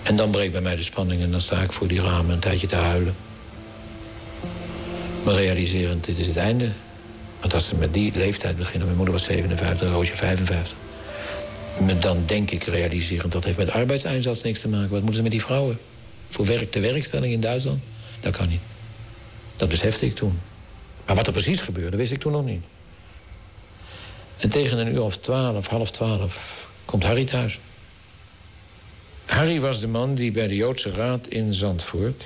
En 0.02 0.16
dan 0.16 0.30
breekt 0.30 0.52
bij 0.52 0.60
mij 0.60 0.76
de 0.76 0.82
spanning 0.82 1.22
en 1.22 1.30
dan 1.30 1.40
sta 1.40 1.60
ik 1.60 1.72
voor 1.72 1.88
die 1.88 2.00
ramen 2.00 2.34
een 2.34 2.38
tijdje 2.38 2.66
te 2.66 2.76
huilen. 2.76 3.14
Maar 5.24 5.34
realiserend, 5.34 6.04
dit 6.04 6.18
is 6.18 6.26
het 6.26 6.36
einde. 6.36 6.68
Want 7.40 7.54
als 7.54 7.66
ze 7.66 7.74
met 7.74 7.94
die 7.94 8.12
leeftijd 8.14 8.56
beginnen, 8.56 8.84
mijn 8.84 8.96
moeder 8.96 9.14
was 9.14 9.24
57, 9.24 9.90
Roosje 9.90 10.14
55. 10.16 10.76
Dan 12.00 12.22
denk 12.26 12.50
ik 12.50 12.64
realiserend, 12.64 13.32
dat 13.32 13.44
heeft 13.44 13.56
met 13.56 13.70
arbeidseinsatz 13.70 14.42
niks 14.42 14.60
te 14.60 14.68
maken. 14.68 14.90
Wat 14.90 14.98
moeten 14.98 15.16
ze 15.16 15.22
met 15.22 15.30
die 15.30 15.42
vrouwen? 15.42 15.78
Voor 16.30 16.46
werk, 16.46 16.72
de 16.72 16.80
werkstelling 16.80 17.32
in 17.32 17.40
Duitsland? 17.40 17.82
Dat 18.20 18.36
kan 18.36 18.48
niet. 18.48 18.60
Dat 19.56 19.68
besefte 19.68 20.06
ik 20.06 20.14
toen. 20.14 20.38
Maar 21.06 21.14
wat 21.14 21.26
er 21.26 21.32
precies 21.32 21.60
gebeurde, 21.60 21.96
wist 21.96 22.12
ik 22.12 22.20
toen 22.20 22.32
nog 22.32 22.44
niet. 22.44 22.62
En 24.36 24.48
tegen 24.48 24.78
een 24.78 24.92
uur 24.92 25.02
of 25.02 25.16
twaalf, 25.16 25.66
half 25.66 25.90
twaalf, 25.90 26.66
komt 26.84 27.02
Harry 27.02 27.24
thuis. 27.24 27.58
Harry 29.24 29.60
was 29.60 29.80
de 29.80 29.88
man 29.88 30.14
die 30.14 30.32
bij 30.32 30.48
de 30.48 30.56
Joodse 30.56 30.90
Raad 30.90 31.26
in 31.26 31.54
Zandvoort... 31.54 32.24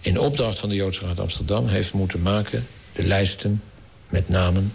in 0.00 0.18
opdracht 0.18 0.58
van 0.58 0.68
de 0.68 0.74
Joodse 0.74 1.04
Raad 1.04 1.20
Amsterdam 1.20 1.68
heeft 1.68 1.92
moeten 1.92 2.22
maken... 2.22 2.66
de 2.92 3.02
lijsten 3.02 3.62
met 4.08 4.28
namen 4.28 4.72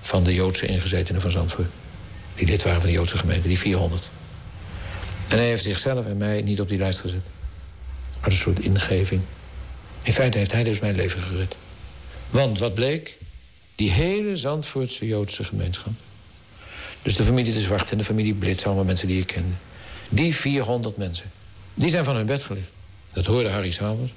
van 0.00 0.24
de 0.24 0.34
Joodse 0.34 0.66
ingezetenen 0.66 1.20
van 1.20 1.30
Zandvoort. 1.30 1.68
Die 2.34 2.46
lid 2.46 2.62
waren 2.62 2.80
van 2.80 2.88
de 2.88 2.96
Joodse 2.96 3.18
gemeente, 3.18 3.48
die 3.48 3.58
400. 3.58 4.10
En 5.28 5.38
hij 5.38 5.46
heeft 5.46 5.62
zichzelf 5.62 6.06
en 6.06 6.16
mij 6.16 6.42
niet 6.42 6.60
op 6.60 6.68
die 6.68 6.78
lijst 6.78 7.00
gezet. 7.00 7.22
Maar 8.20 8.30
een 8.30 8.36
soort 8.36 8.60
ingeving. 8.60 9.20
In 10.02 10.12
feite 10.12 10.38
heeft 10.38 10.52
hij 10.52 10.64
dus 10.64 10.80
mijn 10.80 10.94
leven 10.94 11.22
gered. 11.22 11.56
Want 12.30 12.58
wat 12.58 12.74
bleek? 12.74 13.16
Die 13.74 13.90
hele 13.90 14.36
Zandvoortse 14.36 15.06
Joodse 15.06 15.44
gemeenschap. 15.44 15.92
Dus 17.02 17.16
de 17.16 17.22
familie 17.22 17.52
De 17.52 17.60
Zwart 17.60 17.90
en 17.90 17.98
de 17.98 18.04
familie 18.04 18.34
Blitz, 18.34 18.64
allemaal 18.64 18.84
mensen 18.84 19.08
die 19.08 19.20
ik 19.20 19.26
kende. 19.26 19.54
Die 20.08 20.34
400 20.34 20.96
mensen, 20.96 21.30
die 21.74 21.90
zijn 21.90 22.04
van 22.04 22.16
hun 22.16 22.26
bed 22.26 22.42
gelegd. 22.42 22.66
Dat 23.12 23.26
hoorde 23.26 23.48
Harry 23.48 23.70
s'avonds. 23.70 24.12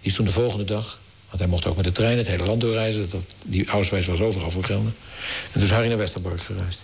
Die 0.00 0.10
is 0.10 0.14
toen 0.14 0.24
de 0.24 0.32
volgende 0.32 0.64
dag, 0.64 1.00
want 1.26 1.38
hij 1.38 1.48
mocht 1.48 1.66
ook 1.66 1.76
met 1.76 1.84
de 1.84 1.92
trein 1.92 2.18
het 2.18 2.26
hele 2.26 2.44
land 2.44 2.60
doorreizen. 2.60 3.10
Dat, 3.10 3.22
die 3.44 3.68
Auswijs 3.68 4.06
was 4.06 4.20
overal 4.20 4.50
voor. 4.50 4.64
En 4.70 4.94
toen 5.52 5.62
is 5.62 5.70
Harry 5.70 5.88
naar 5.88 5.98
Westerbork 5.98 6.40
gereisd. 6.40 6.82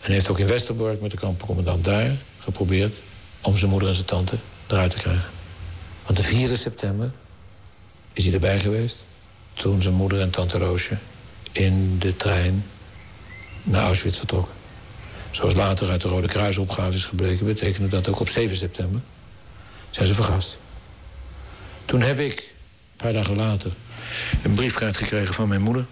En 0.00 0.12
heeft 0.12 0.28
ook 0.28 0.38
in 0.38 0.46
Westerbork 0.46 1.00
met 1.00 1.10
de 1.10 1.16
kampcommandant 1.16 1.84
daar 1.84 2.16
geprobeerd... 2.38 2.94
om 3.40 3.58
zijn 3.58 3.70
moeder 3.70 3.88
en 3.88 3.94
zijn 3.94 4.06
tante 4.06 4.36
eruit 4.68 4.90
te 4.90 4.96
krijgen. 4.96 5.30
Want 6.04 6.16
de 6.16 6.22
4 6.22 6.56
september 6.56 7.12
is 8.12 8.24
hij 8.24 8.34
erbij 8.34 8.58
geweest... 8.58 8.96
toen 9.60 9.82
zijn 9.82 9.94
moeder 9.94 10.20
en 10.20 10.30
tante 10.30 10.58
Roosje 10.58 10.96
in 11.52 11.98
de 11.98 12.16
trein 12.16 12.64
naar 13.62 13.82
Auschwitz 13.82 14.18
vertrokken. 14.18 14.54
Zoals 15.30 15.54
later 15.54 15.90
uit 15.90 16.00
de 16.00 16.08
Rode 16.08 16.26
Kruisopgave 16.26 16.96
is 16.96 17.04
gebleken... 17.04 17.46
betekende 17.46 17.88
dat 17.88 18.08
ook 18.08 18.20
op 18.20 18.28
7 18.28 18.56
september 18.56 19.00
zijn 19.90 20.06
ze 20.06 20.14
vergast. 20.14 20.58
Toen 21.84 22.00
heb 22.00 22.18
ik, 22.18 22.38
een 22.38 22.96
paar 22.96 23.12
dagen 23.12 23.36
later, 23.36 23.72
een 24.42 24.54
briefkaart 24.54 24.96
gekregen 24.96 25.34
van 25.34 25.48
mijn 25.48 25.62
moeder. 25.62 25.86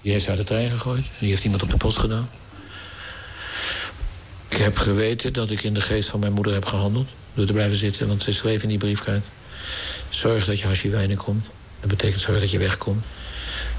Die 0.00 0.12
heeft 0.12 0.28
uit 0.28 0.36
de 0.36 0.44
trein 0.44 0.70
gegooid. 0.70 1.10
Die 1.18 1.28
heeft 1.28 1.44
iemand 1.44 1.62
op 1.62 1.70
de 1.70 1.76
post 1.76 1.98
gedaan. 1.98 2.30
Ik 4.48 4.56
heb 4.56 4.78
geweten 4.78 5.32
dat 5.32 5.50
ik 5.50 5.62
in 5.62 5.74
de 5.74 5.80
geest 5.80 6.08
van 6.08 6.20
mijn 6.20 6.32
moeder 6.32 6.52
heb 6.52 6.64
gehandeld. 6.64 7.08
Door 7.34 7.46
te 7.46 7.52
blijven 7.52 7.78
zitten, 7.78 8.08
want 8.08 8.22
ze 8.22 8.32
schreef 8.32 8.62
in 8.62 8.68
die 8.68 8.78
briefkaart... 8.78 9.24
zorg 10.10 10.44
dat 10.44 10.58
je 10.58 10.68
als 10.68 10.82
je 10.82 11.16
komt. 11.16 11.46
Dat 11.80 11.88
betekent 11.90 12.20
zorg 12.20 12.40
dat 12.40 12.50
je 12.50 12.58
wegkomt. 12.58 13.04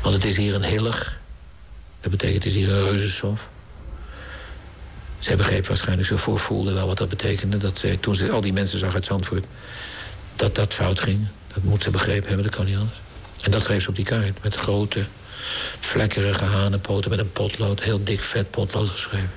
Want 0.01 0.15
het 0.15 0.25
is 0.25 0.37
hier 0.37 0.55
een 0.55 0.65
hillig. 0.65 1.19
Dat 2.01 2.11
betekent 2.11 2.43
het 2.43 2.53
is 2.53 2.59
hier 2.59 2.71
een 2.71 2.83
reuzensof. 2.83 3.49
Zij 5.19 5.35
begreep 5.35 5.67
waarschijnlijk, 5.67 6.07
ze 6.07 6.17
voorvoelde 6.17 6.73
wel 6.73 6.87
wat 6.87 6.97
dat 6.97 7.09
betekende. 7.09 7.57
Dat 7.57 7.77
zij, 7.77 7.97
toen 7.97 8.15
ze 8.15 8.31
al 8.31 8.41
die 8.41 8.53
mensen 8.53 8.79
zag 8.79 8.93
uit 8.93 9.05
Zandvoort, 9.05 9.45
dat 10.35 10.55
dat 10.55 10.73
fout 10.73 10.99
ging. 10.99 11.27
Dat 11.53 11.63
moet 11.63 11.83
ze 11.83 11.89
begrepen 11.89 12.27
hebben, 12.27 12.45
dat 12.45 12.55
kan 12.55 12.65
niet 12.65 12.77
anders. 12.77 12.99
En 13.41 13.51
dat 13.51 13.61
schreef 13.61 13.83
ze 13.83 13.89
op 13.89 13.95
die 13.95 14.05
kaart, 14.05 14.43
met 14.43 14.55
grote, 14.55 15.05
vlekkerige 15.79 16.43
hanenpoten... 16.43 17.09
met 17.09 17.19
een 17.19 17.31
potlood, 17.31 17.83
heel 17.83 18.03
dik 18.03 18.21
vet 18.21 18.51
potlood 18.51 18.89
geschreven. 18.89 19.31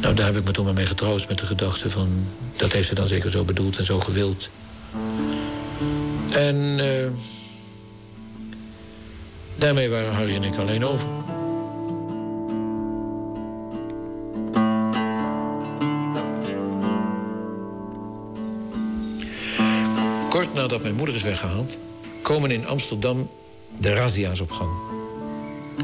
Nou, 0.00 0.14
daar 0.14 0.26
heb 0.26 0.36
ik 0.36 0.44
me 0.44 0.50
toen 0.50 0.64
maar 0.64 0.74
mee 0.74 0.86
getroost 0.86 1.28
met 1.28 1.38
de 1.38 1.46
gedachte 1.46 1.90
van... 1.90 2.28
dat 2.56 2.72
heeft 2.72 2.88
ze 2.88 2.94
dan 2.94 3.08
zeker 3.08 3.30
zo 3.30 3.44
bedoeld 3.44 3.76
en 3.76 3.84
zo 3.84 4.00
gewild. 4.00 4.48
En 6.32 6.78
uh, 6.80 7.06
daarmee 9.56 9.88
waren 9.88 10.14
Harry 10.14 10.34
en 10.34 10.42
ik 10.42 10.56
alleen 10.56 10.84
over. 10.84 11.06
Kort 20.28 20.54
nadat 20.54 20.82
mijn 20.82 20.94
moeder 20.94 21.14
is 21.14 21.22
weggehaald... 21.22 21.76
komen 22.22 22.50
in 22.50 22.66
Amsterdam 22.66 23.30
de 23.78 23.94
razzia's 23.94 24.40
op 24.40 24.50
gang. 24.50 24.70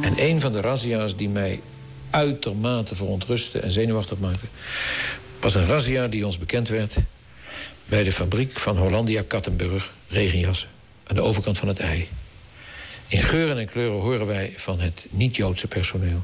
En 0.01 0.13
een 0.17 0.41
van 0.41 0.53
de 0.53 0.61
razzia's 0.61 1.17
die 1.17 1.29
mij 1.29 1.61
uitermate 2.11 2.97
verontrustte 2.97 3.59
en 3.59 3.73
zenuwachtig 3.73 4.19
maakte... 4.19 4.47
was 5.41 5.55
een 5.55 5.67
razzia 5.67 6.09
die 6.09 6.27
ons 6.27 6.39
bekend 6.39 6.69
werd... 6.69 6.97
bij 7.87 8.03
de 8.03 8.13
fabriek 8.13 8.59
van 8.59 8.77
Hollandia 8.77 9.23
Kattenburg, 9.27 9.93
regenjassen... 10.15 10.69
aan 11.05 11.17
de 11.17 11.23
overkant 11.23 11.59
van 11.59 11.69
het 11.69 11.79
ei. 11.79 12.09
In 13.09 13.23
geuren 13.23 13.59
en 13.59 13.67
kleuren 13.67 14.01
horen 14.01 14.27
wij 14.27 14.53
van 14.57 14.81
het 14.81 15.07
niet-Joodse 15.11 15.67
personeel. 15.67 16.23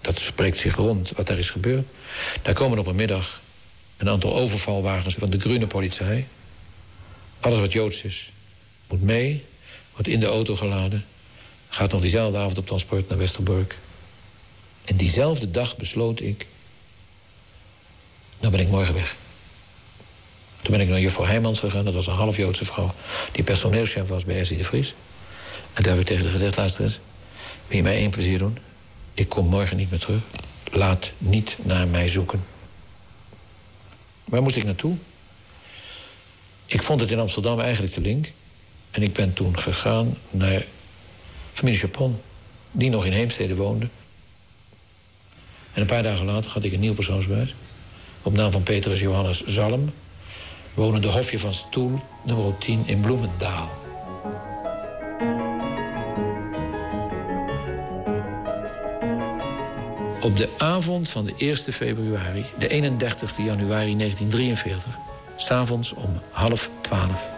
Dat 0.00 0.18
spreekt 0.18 0.58
zich 0.58 0.76
rond 0.76 1.10
wat 1.16 1.26
daar 1.26 1.38
is 1.38 1.50
gebeurd. 1.50 1.86
Daar 2.42 2.54
komen 2.54 2.78
op 2.78 2.86
een 2.86 2.94
middag 2.94 3.40
een 3.96 4.08
aantal 4.08 4.36
overvalwagens 4.36 5.14
van 5.14 5.30
de 5.30 5.40
groene 5.40 5.66
politie... 5.66 6.26
Alles 7.40 7.58
wat 7.58 7.72
Joods 7.72 8.02
is, 8.02 8.32
moet 8.88 9.02
mee, 9.02 9.44
wordt 9.92 10.08
in 10.08 10.20
de 10.20 10.26
auto 10.26 10.56
geladen... 10.56 11.04
gaat 11.68 11.92
nog 11.92 12.00
diezelfde 12.00 12.38
avond 12.38 12.58
op 12.58 12.66
transport 12.66 13.08
naar 13.08 13.18
Westerbork. 13.18 13.76
En 14.84 14.96
diezelfde 14.96 15.50
dag 15.50 15.76
besloot 15.76 16.20
ik... 16.20 16.46
nou 18.40 18.52
ben 18.52 18.60
ik 18.60 18.68
morgen 18.68 18.94
weg. 18.94 19.16
Toen 20.64 20.72
ben 20.72 20.82
ik 20.82 20.88
naar 20.88 21.00
juffrouw 21.00 21.26
Heijmans 21.26 21.58
gegaan. 21.58 21.84
Dat 21.84 21.94
was 21.94 22.06
een 22.06 22.12
half 22.12 22.36
Joodse 22.36 22.64
vrouw 22.64 22.94
die 23.32 23.44
personeelschef 23.44 24.08
was 24.08 24.24
bij 24.24 24.38
Essie 24.38 24.56
de 24.56 24.64
Vries. 24.64 24.94
En 25.72 25.82
daar 25.82 25.92
heb 25.92 26.00
ik 26.00 26.06
tegen 26.06 26.22
haar 26.22 26.32
gezegd, 26.32 26.56
luister 26.56 26.82
eens... 26.82 26.98
wil 27.66 27.76
je 27.76 27.82
mij 27.82 27.96
één 27.96 28.10
plezier 28.10 28.38
doen? 28.38 28.58
Ik 29.14 29.28
kom 29.28 29.46
morgen 29.46 29.76
niet 29.76 29.90
meer 29.90 29.98
terug. 29.98 30.20
Laat 30.70 31.12
niet 31.18 31.56
naar 31.62 31.88
mij 31.88 32.08
zoeken. 32.08 32.44
Waar 34.24 34.42
moest 34.42 34.56
ik 34.56 34.64
naartoe? 34.64 34.96
Ik 36.66 36.82
vond 36.82 37.00
het 37.00 37.10
in 37.10 37.18
Amsterdam 37.18 37.60
eigenlijk 37.60 37.92
te 37.92 38.00
link. 38.00 38.32
En 38.90 39.02
ik 39.02 39.12
ben 39.12 39.32
toen 39.32 39.58
gegaan 39.58 40.16
naar 40.30 40.64
familie 41.52 41.80
Japon, 41.80 42.20
die 42.70 42.90
nog 42.90 43.04
in 43.06 43.12
Heemstede 43.12 43.54
woonde. 43.54 43.88
En 45.72 45.80
een 45.80 45.86
paar 45.86 46.02
dagen 46.02 46.26
later 46.26 46.50
had 46.50 46.64
ik 46.64 46.72
een 46.72 46.80
nieuw 46.80 46.94
persoonsbewijs. 46.94 47.54
Op 48.22 48.32
naam 48.32 48.50
van 48.50 48.62
Petrus 48.62 49.00
Johannes 49.00 49.44
Zalm. 49.44 49.92
Wonende 50.74 51.08
Hofje 51.08 51.38
van 51.38 51.54
Stoel, 51.54 52.00
nummer 52.22 52.58
10 52.58 52.82
in 52.86 53.00
Bloemendaal. 53.00 53.70
Op 60.22 60.36
de 60.36 60.48
avond 60.58 61.10
van 61.10 61.24
de 61.24 61.34
1 61.36 61.56
februari, 61.56 62.44
de 62.58 62.68
31 62.68 63.36
januari 63.36 63.96
1943 63.96 64.98
S'avonds 65.36 65.92
om 65.92 66.20
half 66.30 66.70
twaalf. 66.80 67.28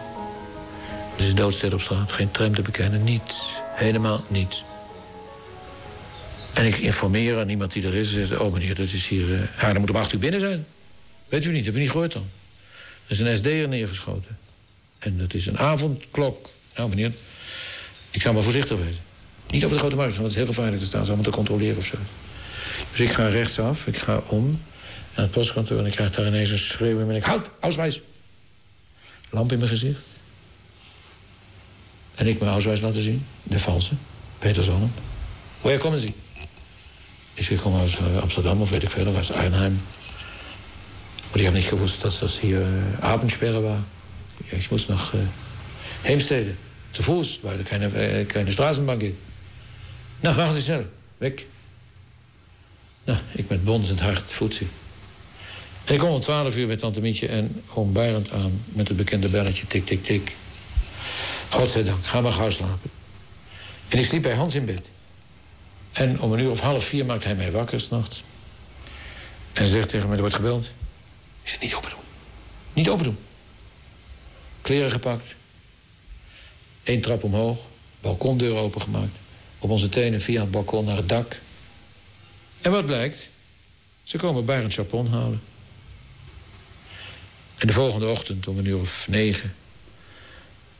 Het 1.15 1.25
is 1.25 1.35
doodstil 1.35 1.73
op 1.73 1.81
straat, 1.81 2.11
geen 2.11 2.31
tram 2.31 2.55
te 2.55 2.61
bekennen, 2.61 3.03
niets. 3.03 3.59
Helemaal 3.73 4.23
niets. 4.27 4.63
En 6.53 6.65
ik 6.65 6.77
informeer 6.77 7.39
aan 7.39 7.49
iemand 7.49 7.71
die 7.71 7.85
er 7.87 7.95
is. 7.95 8.13
Zegt, 8.13 8.37
oh 8.37 8.53
meneer, 8.53 8.75
dat 8.75 8.91
is 8.91 9.07
hier... 9.07 9.27
Uh, 9.27 9.39
ja, 9.61 9.71
dan 9.71 9.79
moet 9.79 9.89
om 9.89 9.95
acht 9.95 10.13
uur 10.13 10.19
binnen 10.19 10.39
zijn. 10.39 10.65
Weet 11.29 11.45
u 11.45 11.51
niet, 11.51 11.65
heb 11.65 11.73
je 11.73 11.79
niet 11.79 11.91
gehoord 11.91 12.13
dan? 12.13 12.29
Er 13.07 13.13
is 13.13 13.19
een 13.19 13.35
SD'er 13.35 13.67
neergeschoten. 13.67 14.37
En 14.99 15.17
dat 15.17 15.33
is 15.33 15.45
een 15.45 15.57
avondklok. 15.57 16.49
Nou 16.75 16.89
meneer, 16.89 17.11
ik 18.11 18.21
zou 18.21 18.33
maar 18.33 18.43
voorzichtig 18.43 18.77
wezen. 18.77 19.01
Niet 19.49 19.63
over 19.63 19.75
de 19.75 19.81
grote 19.81 19.95
markt, 19.95 20.11
want 20.11 20.23
het 20.23 20.35
is 20.35 20.43
heel 20.43 20.53
gevaarlijk 20.53 20.81
te 20.81 20.87
staan. 20.87 21.05
Ze 21.05 21.07
allemaal 21.07 21.31
te 21.31 21.37
controleren 21.37 21.77
of 21.77 21.85
zo. 21.85 21.97
Dus 22.91 22.99
ik 22.99 23.11
ga 23.11 23.27
rechtsaf, 23.27 23.87
ik 23.87 23.97
ga 23.97 24.21
om 24.27 24.61
aan 25.13 25.23
het 25.23 25.31
postkantoor... 25.31 25.79
en 25.79 25.85
ik 25.85 25.91
krijg 25.91 26.11
daar 26.11 26.27
ineens 26.27 26.49
een 26.49 26.59
schreeuw 26.59 26.99
in 26.99 27.07
mijn 27.07 27.23
Houd, 27.23 27.49
auswijs! 27.59 28.01
Lamp 29.29 29.51
in 29.51 29.57
mijn 29.57 29.69
gezicht. 29.69 29.99
En 32.15 32.27
ik 32.27 32.39
mijn 32.39 32.51
auswijs 32.51 32.81
laten 32.81 33.01
zien. 33.01 33.25
De 33.43 33.59
valse. 33.59 33.93
Peter 34.39 34.63
Zonnen. 34.63 34.93
Waar 35.61 35.77
komen 35.77 35.99
ze? 35.99 36.07
Ik 37.33 37.43
zeg, 37.43 37.49
ik 37.49 37.57
kom 37.57 37.79
uit 37.79 37.99
eh, 37.99 38.21
Amsterdam 38.21 38.61
of 38.61 38.69
weet 38.69 38.83
ik 38.83 38.89
veel, 38.89 39.15
uit 39.15 39.31
Arnhem. 39.31 39.79
Die 41.37 41.45
hebben 41.45 41.61
niet 41.61 41.71
gewusst 41.71 42.01
dat 42.01 42.17
dat 42.19 42.29
hier 42.29 42.65
Abendsperre 42.99 43.61
was. 43.61 43.77
Ja, 44.49 44.57
ik 44.57 44.69
moest 44.69 44.87
nog 44.87 45.13
uh, 45.13 45.21
Heemstede. 46.01 46.51
Te 46.91 47.03
voet, 47.03 47.39
waar 47.41 47.57
er 47.57 47.63
keine, 47.63 48.25
keine 48.25 48.51
Straßenbahn 48.51 48.99
geht. 48.99 49.15
Nou, 50.19 50.35
machen 50.35 50.53
Sie 50.53 50.61
snel. 50.61 50.85
Weg. 51.17 51.33
Nou, 53.03 53.19
ik 53.31 53.49
met 53.49 53.63
bonzend 53.63 53.99
hart, 53.99 54.33
voetzie. 54.33 54.67
En 55.85 55.93
ik 55.93 55.99
kom 55.99 56.09
om 56.09 56.19
twaalf 56.19 56.55
uur 56.55 56.67
bij 56.67 56.77
Tante 56.77 56.99
Mietje 56.99 57.27
en 57.27 57.63
oom 57.73 57.93
Barend 57.93 58.31
aan... 58.31 58.61
met 58.65 58.87
het 58.87 58.97
bekende 58.97 59.29
belletje, 59.29 59.67
tik, 59.67 59.85
tik, 59.85 60.03
tik. 60.03 60.35
Godzijdank, 61.49 62.05
ga 62.05 62.21
maar 62.21 62.31
gauw 62.31 62.49
slapen. 62.49 62.89
En 63.87 63.99
ik 63.99 64.05
sliep 64.05 64.21
bij 64.21 64.33
Hans 64.33 64.55
in 64.55 64.65
bed. 64.65 64.81
En 65.91 66.21
om 66.21 66.33
een 66.33 66.39
uur 66.39 66.51
of 66.51 66.59
half 66.59 66.83
vier 66.83 67.05
maakt 67.05 67.23
hij 67.23 67.35
mij 67.35 67.51
wakker 67.51 67.79
s'nachts. 67.79 68.23
En 69.53 69.67
zegt 69.67 69.89
tegen 69.89 70.07
mij, 70.07 70.15
er 70.15 70.21
wordt 70.21 70.35
gebeld. 70.35 70.67
Ik 71.53 71.61
niet 71.61 71.73
open 71.73 71.89
doen. 71.89 71.99
Niet 72.73 72.89
open 72.89 73.03
doen. 73.03 73.17
Kleren 74.61 74.91
gepakt. 74.91 75.35
Eén 76.83 77.01
trap 77.01 77.23
omhoog. 77.23 77.59
Balkondeur 78.01 78.55
opengemaakt. 78.55 79.15
Op 79.59 79.69
onze 79.69 79.89
tenen 79.89 80.21
via 80.21 80.41
het 80.41 80.51
balkon 80.51 80.85
naar 80.85 80.97
het 80.97 81.09
dak. 81.09 81.39
En 82.61 82.71
wat 82.71 82.85
blijkt? 82.85 83.29
Ze 84.03 84.17
komen 84.17 84.45
Barend 84.45 84.73
Chapon 84.73 85.07
halen. 85.07 85.41
En 87.57 87.67
de 87.67 87.73
volgende 87.73 88.07
ochtend 88.07 88.47
om 88.47 88.57
een 88.57 88.65
uur 88.65 88.79
of 88.79 89.07
negen... 89.07 89.55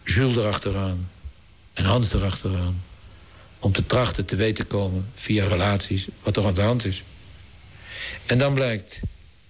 Jules 0.03 0.35
erachteraan 0.35 1.09
en 1.73 1.85
Hans 1.85 2.13
erachteraan... 2.13 2.83
om 3.59 3.71
te 3.71 3.85
trachten 3.85 4.25
te 4.25 4.35
weten 4.35 4.67
komen 4.67 5.11
via 5.15 5.47
relaties 5.47 6.07
wat 6.23 6.37
er 6.37 6.45
aan 6.45 6.53
de 6.53 6.61
hand 6.61 6.85
is. 6.85 7.03
En 8.25 8.37
dan 8.37 8.53
blijkt 8.53 8.99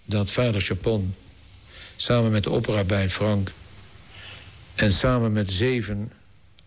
dat 0.10 0.32
vader 0.32 0.62
Chapon... 0.62 1.16
samen 1.96 2.32
met 2.32 2.44
de 2.44 2.52
opera 2.52 3.10
Frank... 3.10 3.52
en 4.76 4.92
samen 4.92 5.32
met 5.32 5.52
zeven 5.52 6.12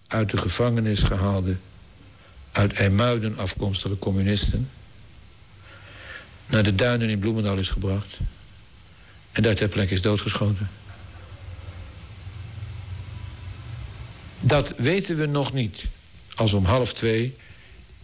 uit 0.07 0.31
de 0.31 0.37
gevangenis 0.37 1.03
gehaalde... 1.03 1.57
uit 2.53 2.72
IJmuiden 2.72 3.38
afkomstige 3.38 3.98
communisten... 3.98 4.70
naar 6.46 6.62
de 6.62 6.74
duinen 6.74 7.09
in 7.09 7.18
Bloemendaal 7.18 7.59
is 7.59 7.70
gebracht... 7.70 8.18
En 9.33 9.42
daar 9.42 9.55
ter 9.55 9.68
plekke 9.68 9.94
is 9.94 10.03
doodgeschoten. 10.03 10.70
Dat 14.40 14.74
weten 14.76 15.16
we 15.16 15.26
nog 15.26 15.53
niet. 15.53 15.85
Als 16.35 16.53
om 16.53 16.64
half 16.64 16.92
twee 16.92 17.37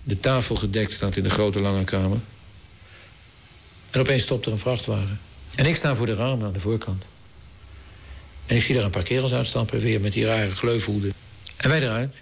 de 0.02 0.20
tafel 0.20 0.56
gedekt 0.56 0.92
staat 0.92 1.16
in 1.16 1.22
de 1.22 1.30
grote 1.30 1.60
lange 1.60 1.84
kamer. 1.84 2.18
En 3.90 4.00
opeens 4.00 4.22
stopt 4.22 4.46
er 4.46 4.52
een 4.52 4.58
vrachtwagen. 4.58 5.20
En 5.56 5.66
ik 5.66 5.76
sta 5.76 5.94
voor 5.94 6.06
de 6.06 6.14
ramen 6.14 6.46
aan 6.46 6.52
de 6.52 6.60
voorkant. 6.60 7.04
En 8.46 8.56
ik 8.56 8.62
zie 8.62 8.74
daar 8.74 8.84
een 8.84 8.90
paar 8.90 9.02
kerels 9.02 9.32
uitstappen, 9.32 9.80
weer 9.80 10.00
met 10.00 10.12
die 10.12 10.24
rare 10.24 10.54
gleufhoeden. 10.54 11.12
En 11.56 11.68
wij 11.68 11.82
eruit. 11.82 12.14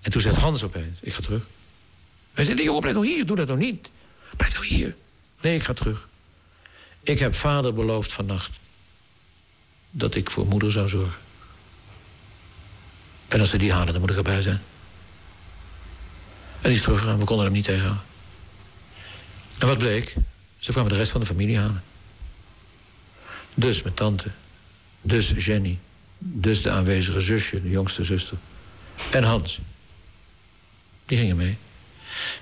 En 0.00 0.10
toen 0.10 0.20
zegt 0.20 0.36
Hans 0.36 0.62
opeens, 0.62 0.98
ik 1.00 1.12
ga 1.12 1.20
terug. 1.20 1.42
Hij 2.32 2.44
zegt, 2.44 2.58
jongen, 2.58 2.80
blijf 2.80 2.94
nog 2.94 3.04
hier, 3.04 3.26
doe 3.26 3.36
dat 3.36 3.48
nog 3.48 3.58
niet. 3.58 3.90
Blijf 4.36 4.54
nog 4.54 4.68
hier. 4.68 4.96
Nee, 5.40 5.54
ik 5.54 5.62
ga 5.62 5.72
terug. 5.72 6.08
Ik 7.02 7.18
heb 7.18 7.34
vader 7.34 7.74
beloofd 7.74 8.12
vannacht 8.12 8.50
dat 9.90 10.14
ik 10.14 10.30
voor 10.30 10.46
moeder 10.46 10.72
zou 10.72 10.88
zorgen. 10.88 11.20
En 13.28 13.40
als 13.40 13.50
ze 13.50 13.58
die 13.58 13.72
halen, 13.72 13.92
dan 13.92 14.00
moet 14.00 14.10
ik 14.10 14.16
erbij 14.16 14.42
zijn. 14.42 14.60
En 16.60 16.68
die 16.68 16.78
is 16.78 16.82
teruggegaan, 16.82 17.18
we 17.18 17.24
konden 17.24 17.44
hem 17.44 17.54
niet 17.54 17.64
tegenhouden. 17.64 18.02
En 19.58 19.66
wat 19.66 19.78
bleek? 19.78 20.14
Ze 20.66 20.72
kwamen 20.72 20.90
de 20.90 20.98
rest 20.98 21.10
van 21.10 21.20
de 21.20 21.26
familie 21.26 21.58
halen. 21.58 21.82
Dus 23.54 23.82
mijn 23.82 23.94
tante, 23.94 24.28
dus 25.02 25.32
Jenny, 25.36 25.78
dus 26.18 26.62
de 26.62 26.70
aanwezige 26.70 27.20
zusje, 27.20 27.62
de 27.62 27.70
jongste 27.70 28.04
zuster. 28.04 28.36
En 29.10 29.22
Hans. 29.22 29.58
Die 31.04 31.18
gingen 31.18 31.36
mee. 31.36 31.56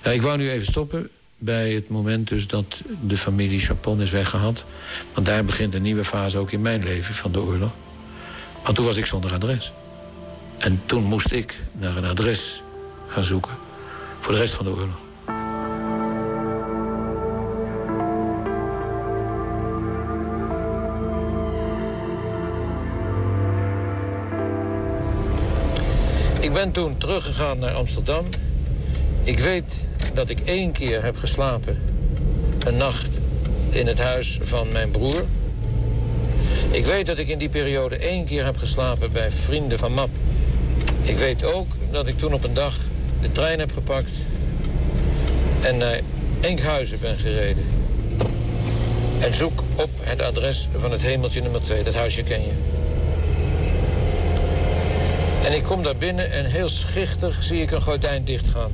Ik 0.02 0.22
wou 0.22 0.36
nu 0.36 0.50
even 0.50 0.66
stoppen 0.66 1.10
bij 1.38 1.72
het 1.72 1.88
moment 1.88 2.28
dus 2.28 2.46
dat 2.46 2.80
de 3.00 3.16
familie 3.16 3.60
Chapon 3.60 4.00
is 4.00 4.10
weggehaald. 4.10 4.64
Want 5.14 5.26
daar 5.26 5.44
begint 5.44 5.74
een 5.74 5.82
nieuwe 5.82 6.04
fase 6.04 6.38
ook 6.38 6.50
in 6.50 6.60
mijn 6.60 6.82
leven 6.82 7.14
van 7.14 7.32
de 7.32 7.40
oorlog. 7.40 7.72
Want 8.62 8.76
toen 8.76 8.84
was 8.84 8.96
ik 8.96 9.06
zonder 9.06 9.32
adres. 9.32 9.72
En 10.58 10.82
toen 10.86 11.02
moest 11.02 11.32
ik 11.32 11.60
naar 11.72 11.96
een 11.96 12.04
adres 12.04 12.62
gaan 13.08 13.24
zoeken 13.24 13.52
voor 14.20 14.32
de 14.32 14.38
rest 14.38 14.54
van 14.54 14.64
de 14.64 14.70
oorlog. 14.70 15.03
Ben 26.64 26.72
toen 26.72 26.98
teruggegaan 26.98 27.58
naar 27.58 27.74
Amsterdam. 27.74 28.24
Ik 29.22 29.38
weet 29.38 29.74
dat 30.14 30.28
ik 30.28 30.40
één 30.44 30.72
keer 30.72 31.02
heb 31.02 31.16
geslapen. 31.16 31.78
Een 32.66 32.76
nacht 32.76 33.18
in 33.70 33.86
het 33.86 33.98
huis 33.98 34.38
van 34.42 34.72
mijn 34.72 34.90
broer. 34.90 35.24
Ik 36.70 36.86
weet 36.86 37.06
dat 37.06 37.18
ik 37.18 37.28
in 37.28 37.38
die 37.38 37.48
periode 37.48 37.96
één 37.96 38.24
keer 38.24 38.44
heb 38.44 38.56
geslapen 38.56 39.12
bij 39.12 39.30
vrienden 39.30 39.78
van 39.78 39.94
MAP. 39.94 40.08
Ik 41.02 41.18
weet 41.18 41.44
ook 41.44 41.66
dat 41.90 42.06
ik 42.06 42.18
toen 42.18 42.34
op 42.34 42.44
een 42.44 42.54
dag 42.54 42.76
de 43.20 43.32
trein 43.32 43.58
heb 43.58 43.72
gepakt... 43.72 44.12
en 45.62 45.76
naar 45.76 46.00
Enkhuizen 46.40 47.00
ben 47.00 47.18
gereden. 47.18 47.64
En 49.20 49.34
zoek 49.34 49.62
op 49.74 49.90
het 50.00 50.22
adres 50.22 50.68
van 50.76 50.92
het 50.92 51.02
hemeltje 51.02 51.40
nummer 51.40 51.62
2. 51.62 51.82
Dat 51.82 51.94
huisje 51.94 52.22
ken 52.22 52.40
je. 52.40 52.52
En 55.44 55.52
ik 55.52 55.62
kom 55.62 55.82
daar 55.82 55.96
binnen 55.96 56.30
en 56.30 56.44
heel 56.44 56.68
schichtig 56.68 57.42
zie 57.42 57.62
ik 57.62 57.70
een 57.70 57.80
gordijn 57.80 58.24
dichtgaan. 58.24 58.70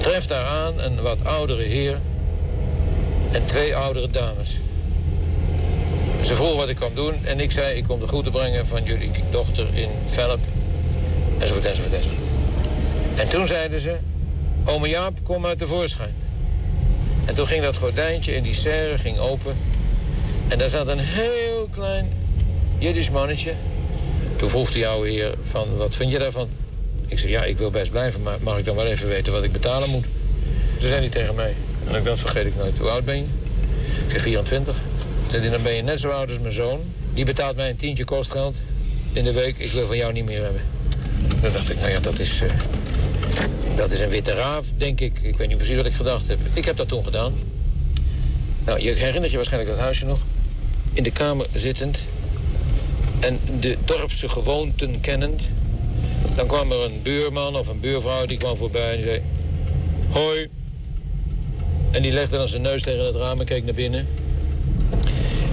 Tref 0.00 0.26
daar 0.26 0.44
aan 0.44 0.80
een 0.80 1.00
wat 1.00 1.24
oudere 1.24 1.62
heer 1.62 1.98
en 3.32 3.46
twee 3.46 3.76
oudere 3.76 4.10
dames. 4.10 4.58
Ze 6.24 6.34
vroeg 6.34 6.56
wat 6.56 6.68
ik 6.68 6.76
kwam 6.76 6.94
doen 6.94 7.14
en 7.24 7.40
ik 7.40 7.52
zei... 7.52 7.76
ik 7.76 7.84
kom 7.84 8.00
de 8.00 8.06
groeten 8.06 8.32
brengen 8.32 8.66
van 8.66 8.84
jullie 8.84 9.10
dochter 9.30 9.66
in 9.72 9.88
Velp. 10.06 10.40
Enzovoort, 11.38 11.64
enzovoort, 11.64 11.94
enzovoort. 11.94 12.28
En 13.16 13.28
toen 13.28 13.46
zeiden 13.46 13.80
ze... 13.80 13.96
Ome 14.64 14.88
Jaap, 14.88 15.18
kom 15.22 15.46
uit 15.46 15.58
de 15.58 15.66
voorschijn. 15.66 16.14
En 17.24 17.34
toen 17.34 17.46
ging 17.46 17.62
dat 17.62 17.76
gordijntje 17.76 18.34
in 18.34 18.42
die 18.42 18.54
serre 18.54 18.98
ging 18.98 19.18
open. 19.18 19.56
En 20.48 20.58
daar 20.58 20.68
zat 20.68 20.86
een 20.86 20.98
heel 20.98 21.68
klein 21.70 22.12
Jiddisch 22.78 23.10
mannetje. 23.10 23.52
Toen 24.36 24.48
vroeg 24.48 24.72
die 24.72 24.86
oude 24.86 25.10
heer 25.10 25.34
van, 25.42 25.76
wat 25.76 25.94
vind 25.94 26.12
je 26.12 26.18
daarvan? 26.18 26.48
Ik 27.06 27.18
zei, 27.18 27.30
ja, 27.30 27.44
ik 27.44 27.58
wil 27.58 27.70
best 27.70 27.90
blijven, 27.90 28.22
maar 28.22 28.38
mag 28.40 28.58
ik 28.58 28.64
dan 28.64 28.76
wel 28.76 28.86
even 28.86 29.08
weten 29.08 29.32
wat 29.32 29.42
ik 29.42 29.52
betalen 29.52 29.90
moet? 29.90 30.04
Toen 30.78 30.88
zei 30.88 31.00
hij 31.00 31.08
tegen 31.08 31.34
mij, 31.34 31.54
en 31.90 32.04
dat 32.04 32.20
vergeet 32.20 32.46
ik 32.46 32.56
nooit, 32.56 32.78
hoe 32.78 32.88
oud 32.88 33.04
ben 33.04 33.16
je? 33.16 33.24
Ik 34.04 34.10
zei, 34.10 34.20
24. 34.20 34.76
Zei 35.30 35.42
hij, 35.42 35.50
dan 35.50 35.62
ben 35.62 35.72
je 35.72 35.82
net 35.82 36.00
zo 36.00 36.10
oud 36.10 36.28
als 36.28 36.38
mijn 36.38 36.52
zoon. 36.52 36.80
Die 37.14 37.24
betaalt 37.24 37.56
mij 37.56 37.70
een 37.70 37.76
tientje 37.76 38.04
kostgeld 38.04 38.56
in 39.12 39.24
de 39.24 39.32
week. 39.32 39.58
Ik 39.58 39.72
wil 39.72 39.86
van 39.86 39.96
jou 39.96 40.12
niet 40.12 40.24
meer 40.24 40.42
hebben. 40.42 40.62
Toen 41.40 41.52
dacht 41.52 41.70
ik, 41.70 41.76
nou 41.76 41.90
ja, 41.90 42.00
dat 42.00 42.18
is, 42.18 42.42
uh, 42.42 42.50
dat 43.76 43.90
is 43.90 44.00
een 44.00 44.08
witte 44.08 44.32
raaf, 44.32 44.66
denk 44.76 45.00
ik. 45.00 45.18
Ik 45.22 45.36
weet 45.36 45.48
niet 45.48 45.56
precies 45.56 45.76
wat 45.76 45.86
ik 45.86 45.92
gedacht 45.92 46.28
heb. 46.28 46.38
Ik 46.52 46.64
heb 46.64 46.76
dat 46.76 46.88
toen 46.88 47.04
gedaan. 47.04 47.34
Nou, 48.64 48.80
je 48.80 48.92
herinnert 48.92 49.30
je 49.30 49.36
waarschijnlijk 49.36 49.72
dat 49.72 49.80
huisje 49.80 50.06
nog. 50.06 50.18
In 50.92 51.02
de 51.02 51.10
kamer 51.10 51.46
zittend. 51.54 52.04
En 53.20 53.38
de 53.60 53.76
dorpse 53.84 54.28
gewoonten 54.28 55.00
kennend. 55.00 55.42
Dan 56.34 56.46
kwam 56.46 56.72
er 56.72 56.80
een 56.80 57.02
buurman 57.02 57.56
of 57.56 57.66
een 57.66 57.80
buurvrouw 57.80 58.26
die 58.26 58.38
kwam 58.38 58.56
voorbij 58.56 58.96
en 58.96 59.02
zei... 59.02 59.22
Hoi. 60.10 60.48
En 61.90 62.02
die 62.02 62.12
legde 62.12 62.36
dan 62.36 62.48
zijn 62.48 62.62
neus 62.62 62.82
tegen 62.82 63.04
het 63.04 63.14
raam 63.14 63.40
en 63.40 63.46
keek 63.46 63.64
naar 63.64 63.74
binnen. 63.74 64.08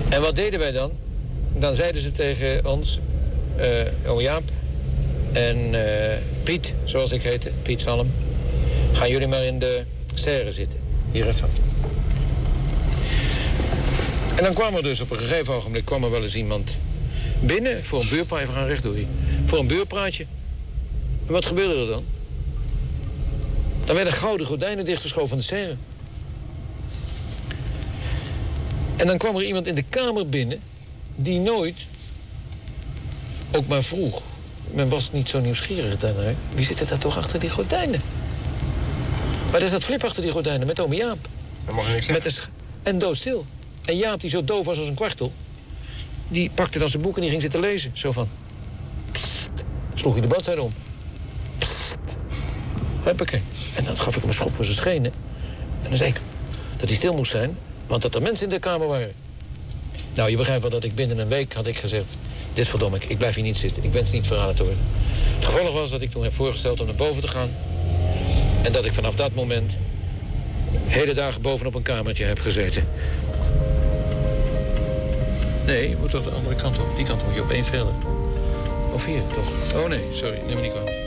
En 0.10 0.22
wat 0.22 0.36
deden 0.36 0.60
wij 0.60 0.72
dan? 0.72 0.92
Dan 1.54 1.76
zeiden 1.76 2.02
ze 2.02 2.12
tegen 2.12 2.66
ons... 2.66 3.00
Uh, 3.58 4.20
Jaap 4.20 4.44
en 5.32 5.74
uh, 5.74 5.82
Piet, 6.44 6.74
zoals 6.84 7.12
ik 7.12 7.24
heette, 7.24 7.52
Piet 7.62 7.82
Salm... 7.82 8.12
gaan 8.92 9.10
jullie 9.10 9.28
maar 9.28 9.44
in 9.44 9.60
de 9.60 9.84
serre 10.14 10.52
zitten. 10.52 10.80
Hier 11.12 11.28
even. 11.28 11.50
En 14.36 14.44
dan 14.44 14.54
kwam 14.54 14.76
er 14.76 14.84
dus 14.84 15.02
op 15.02 15.12
een 15.12 15.18
gegeven 15.18 15.54
ogenblik 15.54 15.86
kwam 15.86 16.04
er 16.04 16.12
wel 16.12 16.24
eens 16.24 16.36
iemand 16.36 16.78
binnen 17.46 17.86
voor 17.86 18.02
een 18.02 18.10
buurpraatje. 18.10 18.48
We 18.48 18.54
gaan 18.54 18.68
rechtdoor 18.68 18.96
hier. 18.96 19.08
Voor 19.46 19.60
een 19.60 19.68
buurpraatje. 19.68 20.26
En 21.28 21.34
wat 21.34 21.46
gebeurde 21.46 21.82
er 21.82 21.88
dan? 21.88 22.04
Dan 23.86 23.96
werden 23.96 24.14
gouden 24.14 24.48
gordijnen 24.48 24.86
dichtgeschoven 24.86 25.30
van 25.30 25.38
de 25.38 25.44
serre. 25.44 25.76
En 28.96 29.08
dan 29.08 29.18
kwam 29.18 29.36
er 29.36 29.44
iemand 29.44 29.68
in 29.68 29.76
de 29.76 29.84
kamer 29.90 30.30
binnen 30.30 30.60
die 31.16 31.40
nooit 31.40 31.86
ook 33.52 33.68
maar 33.68 33.84
vroeg. 33.84 34.22
Men 34.72 34.90
was 34.90 35.12
niet 35.12 35.30
zo 35.30 35.40
nieuwsgierig 35.40 35.98
daarnaar. 35.98 36.34
Wie 36.56 36.66
zit 36.66 36.80
er 36.80 36.88
daar 36.88 36.98
toch 36.98 37.18
achter 37.18 37.40
die 37.40 37.50
gordijnen? 37.50 38.02
Maar 39.52 39.62
er 39.62 39.68
zat 39.68 39.84
Flip 39.84 40.04
achter 40.04 40.22
die 40.22 40.32
gordijnen 40.32 40.68
met 40.68 40.80
ome 40.80 40.96
Jaap. 40.96 41.28
Dat 41.66 41.76
mag 41.76 41.88
niks 41.88 42.06
zeggen. 42.06 42.24
Met 42.24 42.38
een 42.38 42.44
en 42.84 43.00
doodstil. 43.00 43.46
En 43.86 43.98
Jaap, 43.98 44.22
die 44.22 44.30
zo 44.30 44.44
doof 44.44 44.66
was 44.66 44.78
als 44.78 44.88
een 44.88 44.96
kwartel... 44.96 45.32
die 46.34 46.50
pakte 46.54 46.80
dan 46.80 46.90
zijn 46.90 47.02
boek 47.02 47.16
en 47.16 47.22
die 47.22 47.30
ging 47.30 47.42
zitten 47.42 47.60
lezen. 47.60 47.92
Zo 47.94 48.12
van... 48.12 48.30
Sloeg 49.94 50.14
hij 50.14 50.22
de 50.22 50.28
bladzijde 50.28 50.62
om. 50.62 50.74
En 53.76 53.84
dan 53.84 53.98
gaf 53.98 54.16
ik 54.16 54.22
hem 54.22 54.30
een 54.30 54.36
schop 54.36 54.54
voor 54.54 54.66
zijn 54.66 54.78
schenen. 54.78 55.12
En 55.82 55.90
dan 55.90 55.98
zei 55.98 56.10
ik 56.10 56.22
dat 56.78 56.90
hij 56.90 56.98
stil 56.98 57.14
moest 57.14 57.32
zijn... 57.32 57.58
want 57.88 58.02
dat 58.02 58.16
er 58.16 58.22
mensen 58.22 58.46
in 58.46 58.54
de 58.54 58.60
kamer 58.60 58.88
waren. 58.88 59.14
Nou, 60.14 60.30
je 60.30 60.38
begrijpt 60.38 60.62
wel 60.62 60.72
dat 60.72 60.84
ik 60.84 60.96
binnen 60.96 61.18
een 61.18 61.28
week 61.28 61.54
had 61.54 61.68
ik 61.68 61.78
gezegd... 61.78 62.16
dit 62.54 62.68
verdom 62.68 62.96
ik, 62.96 63.04
ik 63.04 63.18
blijf 63.18 63.36
hier 63.36 63.44
niet 63.44 63.58
zitten. 63.58 63.84
Ik 63.84 63.94
wens 63.94 64.12
niet 64.12 64.28
verraden 64.28 64.56
te 64.56 64.64
worden. 64.64 64.84
Het 65.36 65.46
gevolg 65.46 65.74
was 65.74 65.90
dat 65.90 66.02
ik 66.02 66.12
toen 66.12 66.24
heb 66.24 66.34
voorgesteld 66.34 66.80
om 66.80 66.86
naar 66.86 66.96
boven 66.96 67.22
te 67.22 67.28
gaan... 67.28 67.50
en 68.62 68.72
dat 68.72 68.86
ik 68.86 68.94
vanaf 68.94 69.16
dat 69.16 69.34
moment 69.34 69.76
hele 70.86 71.14
dagen 71.14 71.42
bovenop 71.42 71.76
een 71.76 71.82
kamertje 71.82 72.26
heb 72.26 72.40
gezeten. 72.40 72.84
Nee, 75.66 75.96
moet 76.00 76.10
toch 76.10 76.24
de 76.24 76.30
andere 76.30 76.56
kant 76.56 76.80
op. 76.80 76.96
Die 76.96 77.06
kant 77.06 77.26
moet 77.26 77.36
je 77.36 77.42
op 77.42 77.52
één 77.52 77.64
verder. 77.64 77.94
Of 78.94 79.06
hier, 79.06 79.22
toch? 79.34 79.82
Oh 79.82 79.90
nee, 79.90 80.04
sorry, 80.12 80.42
neem 80.46 80.56
me 80.56 80.62
niet 80.62 80.72
kwalijk. 80.72 81.03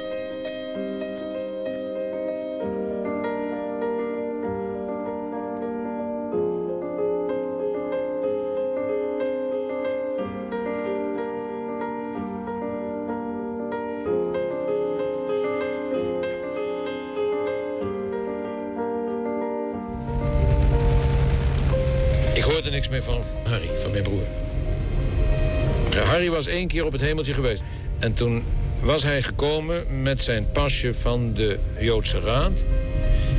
Één 26.66 26.74
keer 26.78 26.86
op 26.86 26.92
het 26.92 27.00
hemeltje 27.00 27.34
geweest. 27.34 27.62
En 27.98 28.12
toen 28.12 28.42
was 28.82 29.02
hij 29.02 29.22
gekomen 29.22 30.02
met 30.02 30.22
zijn 30.24 30.50
pasje 30.52 30.94
van 30.94 31.34
de 31.34 31.58
Joodse 31.80 32.20
Raad. 32.20 32.52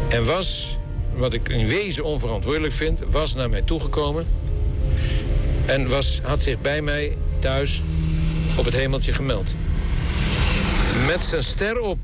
En 0.09 0.25
was, 0.25 0.77
wat 1.15 1.33
ik 1.33 1.49
in 1.49 1.67
wezen 1.67 2.03
onverantwoordelijk 2.03 2.73
vind, 2.73 2.99
was 3.09 3.35
naar 3.35 3.49
mij 3.49 3.61
toegekomen. 3.61 4.25
En 5.65 5.89
was, 5.89 6.19
had 6.23 6.43
zich 6.43 6.61
bij 6.61 6.81
mij 6.81 7.17
thuis 7.39 7.81
op 8.57 8.65
het 8.65 8.73
hemeltje 8.73 9.13
gemeld. 9.13 9.47
Met 11.07 11.23
zijn 11.23 11.43
ster 11.43 11.79
op, 11.79 11.97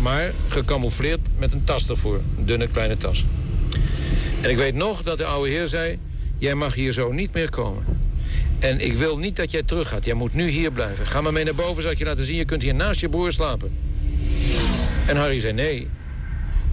maar 0.00 0.32
gecamoufleerd 0.48 1.20
met 1.38 1.52
een 1.52 1.64
tas 1.64 1.88
ervoor. 1.88 2.20
Een 2.38 2.46
dunne 2.46 2.68
kleine 2.68 2.96
tas. 2.96 3.24
En 4.42 4.50
ik 4.50 4.56
weet 4.56 4.74
nog 4.74 5.02
dat 5.02 5.18
de 5.18 5.24
oude 5.24 5.50
heer 5.50 5.68
zei... 5.68 5.98
jij 6.38 6.54
mag 6.54 6.74
hier 6.74 6.92
zo 6.92 7.12
niet 7.12 7.32
meer 7.32 7.50
komen. 7.50 7.99
En 8.60 8.80
ik 8.80 8.92
wil 8.92 9.18
niet 9.18 9.36
dat 9.36 9.50
jij 9.50 9.62
terug 9.62 9.88
gaat. 9.88 10.04
Jij 10.04 10.14
moet 10.14 10.34
nu 10.34 10.48
hier 10.48 10.72
blijven. 10.72 11.06
Ga 11.06 11.20
maar 11.20 11.32
mee 11.32 11.44
naar 11.44 11.54
boven, 11.54 11.82
zal 11.82 11.90
ik 11.90 11.98
je 11.98 12.04
laten 12.04 12.24
zien. 12.24 12.36
Je 12.36 12.44
kunt 12.44 12.62
hier 12.62 12.74
naast 12.74 13.00
je 13.00 13.08
broer 13.08 13.32
slapen. 13.32 13.72
En 15.06 15.16
Harry 15.16 15.40
zei 15.40 15.52
nee. 15.52 15.88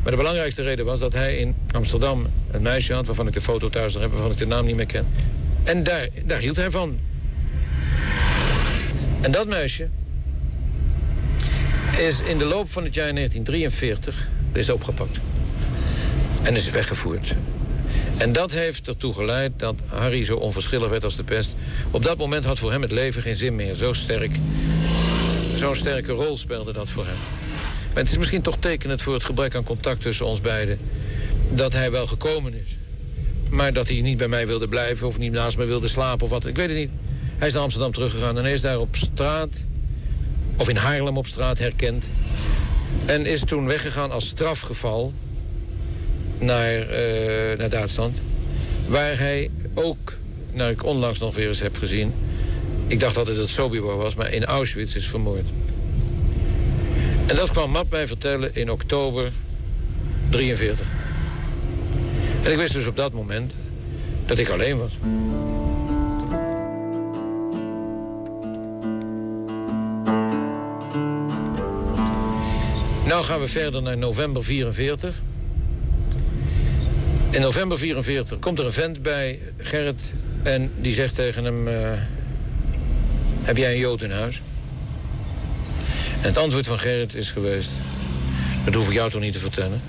Maar 0.02 0.12
de 0.12 0.18
belangrijkste 0.18 0.64
reden 0.64 0.86
was 0.86 1.00
dat 1.00 1.14
hij 1.14 1.38
in 1.38 1.56
Amsterdam 1.72 2.28
een 2.52 2.62
meisje 2.62 2.94
had... 2.94 3.06
waarvan 3.06 3.28
ik 3.28 3.34
de 3.34 3.42
foto 3.42 3.70
thuis 3.70 3.94
nog 3.94 4.02
heb, 4.02 4.12
waarvan 4.12 4.32
ik 4.32 4.38
de 4.38 4.48
naam 4.48 4.66
niet 4.66 4.76
meer 4.76 4.86
ken. 4.86 5.08
En 5.64 5.84
daar, 5.84 6.08
daar 6.24 6.40
hield 6.40 6.56
hij 6.56 6.72
van. 6.72 7.00
En 9.22 9.32
dat 9.32 9.48
meisje 9.48 9.90
is 11.98 12.22
in 12.22 12.38
de 12.38 12.46
loop 12.46 12.70
van 12.70 12.84
het 12.84 12.94
jaar 12.94 13.14
1943 13.14 14.28
is 14.52 14.70
opgepakt. 14.70 15.18
En 16.44 16.56
is 16.56 16.70
weggevoerd. 16.70 17.34
En 18.18 18.32
dat 18.32 18.52
heeft 18.52 18.88
ertoe 18.88 19.14
geleid 19.14 19.52
dat 19.58 19.76
Harry 19.86 20.26
zo 20.26 20.36
onverschillig 20.36 20.90
werd 20.90 21.04
als 21.04 21.16
de 21.16 21.24
pest. 21.24 21.50
Op 21.92 22.04
dat 22.04 22.18
moment 22.18 22.46
had 22.46 22.60
voor 22.60 22.72
hem 22.72 22.82
het 22.82 22.92
leven 22.92 23.22
geen 23.22 23.36
zin 23.36 23.56
meer. 23.56 23.76
Sterk, 23.92 24.36
zo'n 25.56 25.76
sterke 25.76 26.12
rol 26.12 26.38
speelde 26.38 26.74
dat 26.74 26.90
voor 26.90 27.06
hem. 27.06 27.18
Het 27.94 28.10
is 28.10 28.18
misschien 28.18 28.42
toch 28.42 28.58
tekenend 28.60 29.02
voor 29.02 29.14
het 29.14 29.24
gebrek 29.24 29.56
aan 29.56 29.64
contact 29.64 30.02
tussen 30.02 30.26
ons 30.26 30.42
beiden. 30.42 30.80
dat 31.50 31.74
hij 31.74 31.92
wel 31.92 32.08
gekomen 32.08 32.54
is. 32.54 32.76
Maar 33.50 33.74
dat 33.74 33.88
hij 33.88 34.02
niet 34.02 34.18
bij 34.18 34.28
mij 34.28 34.48
wilde 34.48 34.68
blijven 34.68 35.08
of 35.08 35.18
niet 35.18 35.32
naast 35.32 35.58
me 35.58 35.66
wilde 35.66 35.88
slapen 35.88 36.24
of 36.24 36.30
wat. 36.30 36.46
Ik 36.46 36.56
weet 36.56 36.68
het 36.68 36.78
niet. 36.78 36.90
Hij 37.38 37.48
is 37.48 37.54
naar 37.54 37.64
Amsterdam 37.64 37.92
teruggegaan 37.92 38.38
en 38.38 38.46
is 38.46 38.62
daar 38.62 38.80
op 38.80 38.96
straat, 38.96 39.66
of 40.58 40.70
in 40.70 40.76
Haarlem 40.76 41.18
op 41.18 41.28
straat 41.28 41.58
herkend. 41.58 42.06
En 43.06 43.26
is 43.26 43.42
toen 43.44 43.66
weggegaan 43.66 44.12
als 44.12 44.28
strafgeval 44.28 45.14
naar, 46.40 46.74
uh, 46.74 47.58
naar 47.58 47.70
Duitsland. 47.70 48.18
Waar 48.88 49.20
hij 49.20 49.50
ook, 49.74 50.14
nou 50.52 50.72
ik 50.72 50.86
onlangs 50.86 51.20
nog 51.20 51.36
weer 51.36 51.48
eens 51.48 51.60
heb 51.60 51.78
gezien... 51.78 52.14
ik 52.88 53.00
dacht 53.00 53.18
altijd 53.18 53.38
dat 53.38 53.46
het 53.46 53.56
Sobibor 53.56 53.98
was, 53.98 54.16
maar 54.16 54.34
in 54.34 54.46
Auschwitz 54.46 54.96
is 54.96 55.08
vermoord. 55.08 55.50
En 57.28 57.36
dat 57.36 57.52
kwam 57.52 57.72
Map 57.72 57.92
mij 57.92 58.08
vertellen 58.08 58.56
in 58.56 58.72
oktober 58.72 59.32
43. 60.30 60.86
En 62.44 62.52
ik 62.52 62.58
wist 62.58 62.74
dus 62.74 62.88
op 62.88 62.96
dat 62.96 63.14
moment 63.14 63.54
dat 64.26 64.38
ik 64.38 64.50
alleen 64.50 64.78
was. 64.78 64.92
Nou 73.06 73.24
gaan 73.24 73.40
we 73.40 73.48
verder 73.48 73.82
naar 73.82 73.98
november 73.98 74.44
44. 74.44 75.16
In 77.38 77.44
november 77.44 77.78
44 77.78 78.40
komt 78.40 78.60
er 78.60 78.66
een 78.66 78.72
vent 78.72 79.02
bij 79.02 79.40
Gerrit 79.58 80.14
en 80.44 80.72
die 80.76 80.94
zegt 80.94 81.16
tegen 81.16 81.44
hem... 81.44 81.68
Uh, 81.68 81.92
heb 83.42 83.58
jij 83.58 83.72
een 83.72 83.78
Jood 83.78 84.02
in 84.02 84.12
huis? 84.12 84.42
En 86.22 86.28
het 86.28 86.38
antwoord 86.38 86.68
van 86.68 86.80
Gerrit 86.80 87.16
is 87.16 87.32
geweest... 87.32 87.70
dat 88.66 88.74
hoef 88.74 88.88
ik 88.88 88.94
jou 88.94 89.10
toch 89.10 89.22
niet 89.22 89.34
te 89.34 89.40
vertellen? 89.40 89.82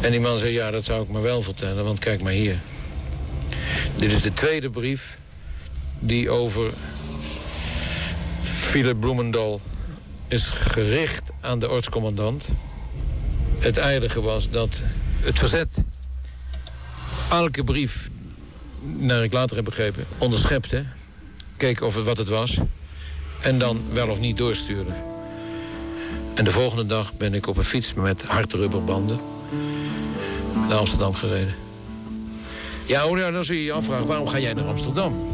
En 0.00 0.10
die 0.10 0.20
man 0.20 0.38
zei, 0.38 0.52
ja, 0.52 0.70
dat 0.70 0.84
zou 0.84 1.02
ik 1.02 1.08
me 1.08 1.20
wel 1.20 1.42
vertellen, 1.42 1.84
want 1.84 1.98
kijk 1.98 2.22
maar 2.22 2.32
hier. 2.32 2.58
Dit 3.96 4.12
is 4.12 4.22
de 4.22 4.34
tweede 4.34 4.70
brief 4.70 5.18
die 5.98 6.30
over 6.30 6.72
Philip 8.42 9.00
Bloemendal 9.00 9.60
is 10.28 10.46
gericht 10.46 11.30
aan 11.40 11.58
de 11.58 11.70
ortscommandant. 11.70 12.48
Het 13.58 13.78
aardige 13.78 14.20
was 14.20 14.50
dat 14.50 14.80
het 15.20 15.38
verzet 15.38 15.68
elke 17.32 17.64
brief, 17.64 18.10
naar 18.80 19.24
ik 19.24 19.32
later 19.32 19.56
heb 19.56 19.64
begrepen, 19.64 20.06
onderschepte. 20.18 20.84
Keek 21.56 21.80
of 21.80 21.94
het 21.94 22.04
wat 22.04 22.16
het 22.16 22.28
was. 22.28 22.58
En 23.40 23.58
dan 23.58 23.80
wel 23.92 24.08
of 24.08 24.18
niet 24.18 24.36
doorstuurde. 24.36 24.92
En 26.34 26.44
de 26.44 26.50
volgende 26.50 26.86
dag 26.86 27.16
ben 27.16 27.34
ik 27.34 27.46
op 27.46 27.56
een 27.56 27.64
fiets 27.64 27.94
met 27.94 28.22
rubberbanden 28.48 29.20
naar 30.68 30.78
Amsterdam 30.78 31.14
gereden. 31.14 31.54
Ja, 32.86 33.06
oh, 33.06 33.18
dan 33.32 33.44
zul 33.44 33.56
je 33.56 33.64
je 33.64 33.72
afvragen, 33.72 34.06
waarom 34.06 34.28
ga 34.28 34.38
jij 34.38 34.52
naar 34.52 34.66
Amsterdam? 34.66 35.26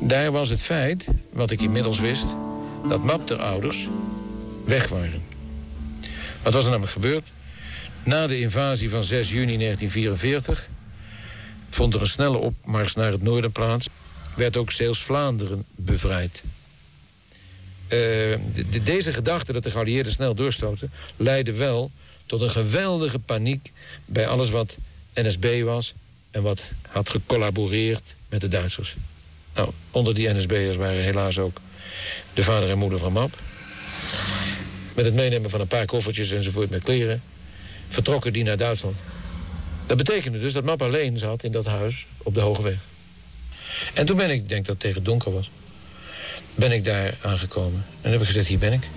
Daar 0.00 0.30
was 0.30 0.48
het 0.48 0.62
feit, 0.62 1.06
wat 1.32 1.50
ik 1.50 1.60
inmiddels 1.60 2.00
wist, 2.00 2.26
dat 2.88 3.04
Map 3.04 3.26
de 3.26 3.36
ouders 3.36 3.88
weg 4.66 4.88
waren. 4.88 5.22
Wat 6.42 6.52
was 6.52 6.64
er 6.64 6.70
namelijk 6.70 6.92
gebeurd? 6.92 7.33
Na 8.04 8.26
de 8.26 8.40
invasie 8.40 8.90
van 8.90 9.02
6 9.02 9.30
juni 9.30 9.56
1944 9.56 10.68
vond 11.70 11.94
er 11.94 12.00
een 12.00 12.06
snelle 12.06 12.36
opmars 12.36 12.94
naar 12.94 13.12
het 13.12 13.22
noorden 13.22 13.52
plaats. 13.52 13.88
Werd 14.36 14.56
ook 14.56 14.70
Zeeuws-Vlaanderen 14.70 15.64
bevrijd. 15.74 16.42
De, 17.88 18.38
deze 18.82 19.12
gedachte 19.12 19.52
dat 19.52 19.62
de 19.62 19.70
geallieerden 19.70 20.12
snel 20.12 20.34
doorstoten... 20.34 20.90
leidde 21.16 21.52
wel 21.52 21.90
tot 22.26 22.40
een 22.40 22.50
geweldige 22.50 23.18
paniek 23.18 23.72
bij 24.04 24.26
alles 24.26 24.50
wat 24.50 24.76
NSB 25.14 25.62
was... 25.62 25.94
en 26.30 26.42
wat 26.42 26.62
had 26.88 27.10
gecollaboreerd 27.10 28.14
met 28.28 28.40
de 28.40 28.48
Duitsers. 28.48 28.94
Nou, 29.54 29.70
onder 29.90 30.14
die 30.14 30.34
NSB'ers 30.34 30.76
waren 30.76 31.02
helaas 31.02 31.38
ook 31.38 31.60
de 32.34 32.42
vader 32.42 32.70
en 32.70 32.78
moeder 32.78 32.98
van 32.98 33.12
Map. 33.12 33.38
Met 34.94 35.04
het 35.04 35.14
meenemen 35.14 35.50
van 35.50 35.60
een 35.60 35.66
paar 35.66 35.86
koffertjes 35.86 36.30
enzovoort 36.30 36.70
met 36.70 36.82
kleren... 36.82 37.22
vertrokken 37.88 38.32
die 38.32 38.44
naar 38.44 38.56
Duitsland. 38.56 38.96
Dat 39.86 39.96
betekende 39.96 40.40
dus 40.40 40.52
dat 40.52 40.64
Map 40.64 40.82
alleen 40.82 41.18
zat 41.18 41.42
in 41.42 41.52
dat 41.52 41.66
huis 41.66 42.06
op 42.22 42.34
de 42.34 42.40
Hoge 42.40 42.62
Weg. 42.62 42.78
En 43.94 44.06
toen 44.06 44.16
ben 44.16 44.30
ik, 44.30 44.48
denk 44.48 44.66
dat 44.66 44.74
het 44.74 44.84
tegen 44.84 45.04
donker 45.04 45.32
was... 45.32 45.50
ben 46.54 46.72
ik 46.72 46.84
daar 46.84 47.18
aangekomen. 47.22 47.84
En 48.00 48.10
heb 48.10 48.20
ik 48.20 48.26
gezegd, 48.26 48.46
hier 48.46 48.58
ben 48.58 48.72
ik. 48.72 48.88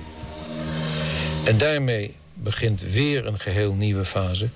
En 1.43 1.57
daarmee 1.57 2.13
begint 2.33 2.81
weer 2.81 3.25
een 3.25 3.39
geheel 3.39 3.73
nieuwe 3.73 4.05
fase. 4.05 4.47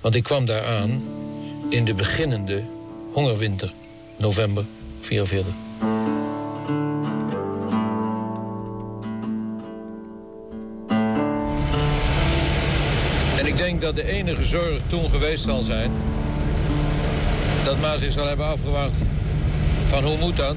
Want 0.00 0.14
ik 0.14 0.22
kwam 0.22 0.44
daar 0.44 0.64
aan 0.64 1.02
in 1.68 1.84
de 1.84 1.94
beginnende 1.94 2.62
hongerwinter, 3.12 3.72
november 4.16 4.64
44. 5.00 5.54
De 13.94 14.08
enige 14.08 14.44
zorg 14.44 14.80
toen 14.86 15.10
geweest 15.10 15.44
zal 15.44 15.62
zijn... 15.62 15.90
dat 17.64 17.80
Ma 17.80 17.96
zich 17.96 18.12
zal 18.12 18.26
hebben 18.26 18.46
afgewacht 18.46 19.02
van 19.88 20.04
hoe 20.04 20.16
moet 20.16 20.36
dat? 20.36 20.56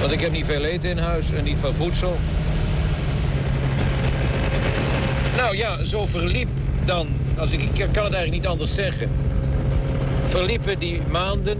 Want 0.00 0.12
ik 0.12 0.20
heb 0.20 0.32
niet 0.32 0.44
veel 0.44 0.64
eten 0.64 0.90
in 0.90 0.98
huis 0.98 1.30
en 1.30 1.44
niet 1.44 1.58
veel 1.58 1.74
voedsel. 1.74 2.18
Nou 5.36 5.56
ja, 5.56 5.84
zo 5.84 6.06
verliep 6.06 6.48
dan, 6.84 7.08
als 7.36 7.50
ik, 7.50 7.62
ik 7.62 7.70
kan 7.74 7.84
het 7.84 7.96
eigenlijk 7.96 8.30
niet 8.30 8.46
anders 8.46 8.74
zeggen... 8.74 9.10
verliepen 10.24 10.78
die 10.78 11.02
maanden... 11.10 11.58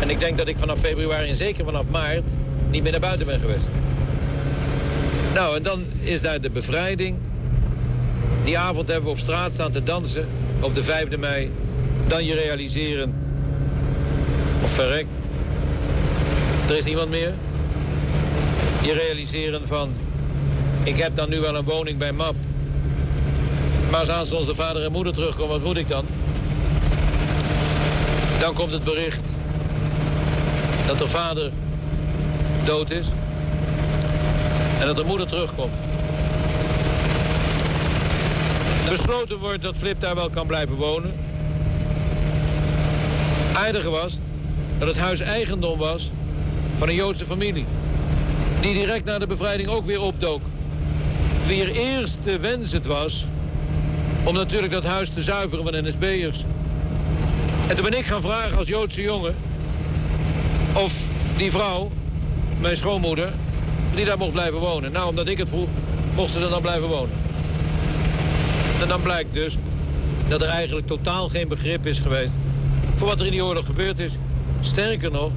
en 0.00 0.10
ik 0.10 0.20
denk 0.20 0.38
dat 0.38 0.48
ik 0.48 0.56
vanaf 0.58 0.78
februari 0.78 1.28
en 1.28 1.36
zeker 1.36 1.64
vanaf 1.64 1.84
maart... 1.90 2.30
niet 2.70 2.82
meer 2.82 2.90
naar 2.90 3.00
buiten 3.00 3.26
ben 3.26 3.40
geweest. 3.40 3.66
Nou, 5.34 5.56
en 5.56 5.62
dan 5.62 5.84
is 6.00 6.20
daar 6.20 6.40
de 6.40 6.50
bevrijding. 6.50 7.16
Die 8.44 8.58
avond 8.58 8.88
hebben 8.88 9.04
we 9.04 9.10
op 9.10 9.18
straat 9.18 9.52
staan 9.54 9.70
te 9.70 9.82
dansen. 9.82 10.28
Op 10.60 10.74
de 10.74 10.84
5e 10.84 11.18
mei. 11.18 11.52
Dan 12.06 12.24
je 12.24 12.34
realiseren. 12.34 13.14
Of 14.62 14.70
verrek. 14.70 15.06
Er 16.68 16.76
is 16.76 16.84
niemand 16.84 17.10
meer. 17.10 17.32
Je 18.82 18.92
realiseren 18.92 19.66
van... 19.66 19.92
Ik 20.82 20.96
heb 20.96 21.16
dan 21.16 21.28
nu 21.28 21.40
wel 21.40 21.56
een 21.56 21.64
woning 21.64 21.98
bij 21.98 22.12
MAP. 22.12 22.34
Maar 23.90 24.10
als 24.10 24.32
onze 24.32 24.54
vader 24.54 24.84
en 24.84 24.92
moeder 24.92 25.12
terugkomen, 25.12 25.52
wat 25.52 25.64
moet 25.64 25.76
ik 25.76 25.88
dan? 25.88 26.04
Dan 28.38 28.54
komt 28.54 28.72
het 28.72 28.84
bericht 28.84 29.20
dat 30.86 30.98
de 30.98 31.08
vader 31.08 31.50
dood 32.64 32.90
is. 32.90 33.06
En 34.78 34.86
dat 34.86 34.96
de 34.96 35.04
moeder 35.04 35.26
terugkomt. 35.26 35.89
Besloten 38.88 39.38
wordt 39.38 39.62
dat 39.62 39.76
Flip 39.76 40.00
daar 40.00 40.14
wel 40.14 40.30
kan 40.30 40.46
blijven 40.46 40.76
wonen. 40.76 41.12
Aardige 43.52 43.90
was 43.90 44.18
dat 44.78 44.88
het 44.88 44.98
huis 44.98 45.20
eigendom 45.20 45.78
was 45.78 46.10
van 46.76 46.88
een 46.88 46.94
Joodse 46.94 47.24
familie. 47.24 47.64
Die 48.60 48.74
direct 48.74 49.04
na 49.04 49.18
de 49.18 49.26
bevrijding 49.26 49.68
ook 49.68 49.84
weer 49.84 50.00
opdook 50.00 50.40
wier 51.46 51.70
eerste 51.70 52.38
wens 52.38 52.72
het 52.72 52.86
was... 52.86 53.26
om 54.24 54.34
natuurlijk 54.34 54.72
dat 54.72 54.84
huis 54.84 55.08
te 55.08 55.22
zuiveren 55.22 55.64
van 55.64 55.84
NSB'ers. 55.84 56.44
En 57.66 57.76
toen 57.76 57.84
ben 57.84 57.98
ik 57.98 58.04
gaan 58.04 58.22
vragen 58.22 58.58
als 58.58 58.68
Joodse 58.68 59.02
jongen... 59.02 59.34
of 60.72 60.94
die 61.36 61.50
vrouw, 61.50 61.90
mijn 62.60 62.76
schoonmoeder, 62.76 63.32
die 63.94 64.04
daar 64.04 64.18
mocht 64.18 64.32
blijven 64.32 64.58
wonen. 64.58 64.92
Nou, 64.92 65.08
omdat 65.08 65.28
ik 65.28 65.38
het 65.38 65.48
vroeg, 65.48 65.68
mocht 66.14 66.32
ze 66.32 66.40
er 66.40 66.50
dan 66.50 66.62
blijven 66.62 66.88
wonen. 66.88 67.29
En 68.80 68.88
dan 68.88 69.02
blijkt 69.02 69.34
dus 69.34 69.56
dat 70.28 70.42
er 70.42 70.48
eigenlijk 70.48 70.86
totaal 70.86 71.28
geen 71.28 71.48
begrip 71.48 71.86
is 71.86 71.98
geweest... 71.98 72.32
voor 72.94 73.08
wat 73.08 73.20
er 73.20 73.26
in 73.26 73.32
die 73.32 73.44
oorlog 73.44 73.66
gebeurd 73.66 73.98
is. 73.98 74.12
Sterker 74.60 75.10
nog, 75.10 75.30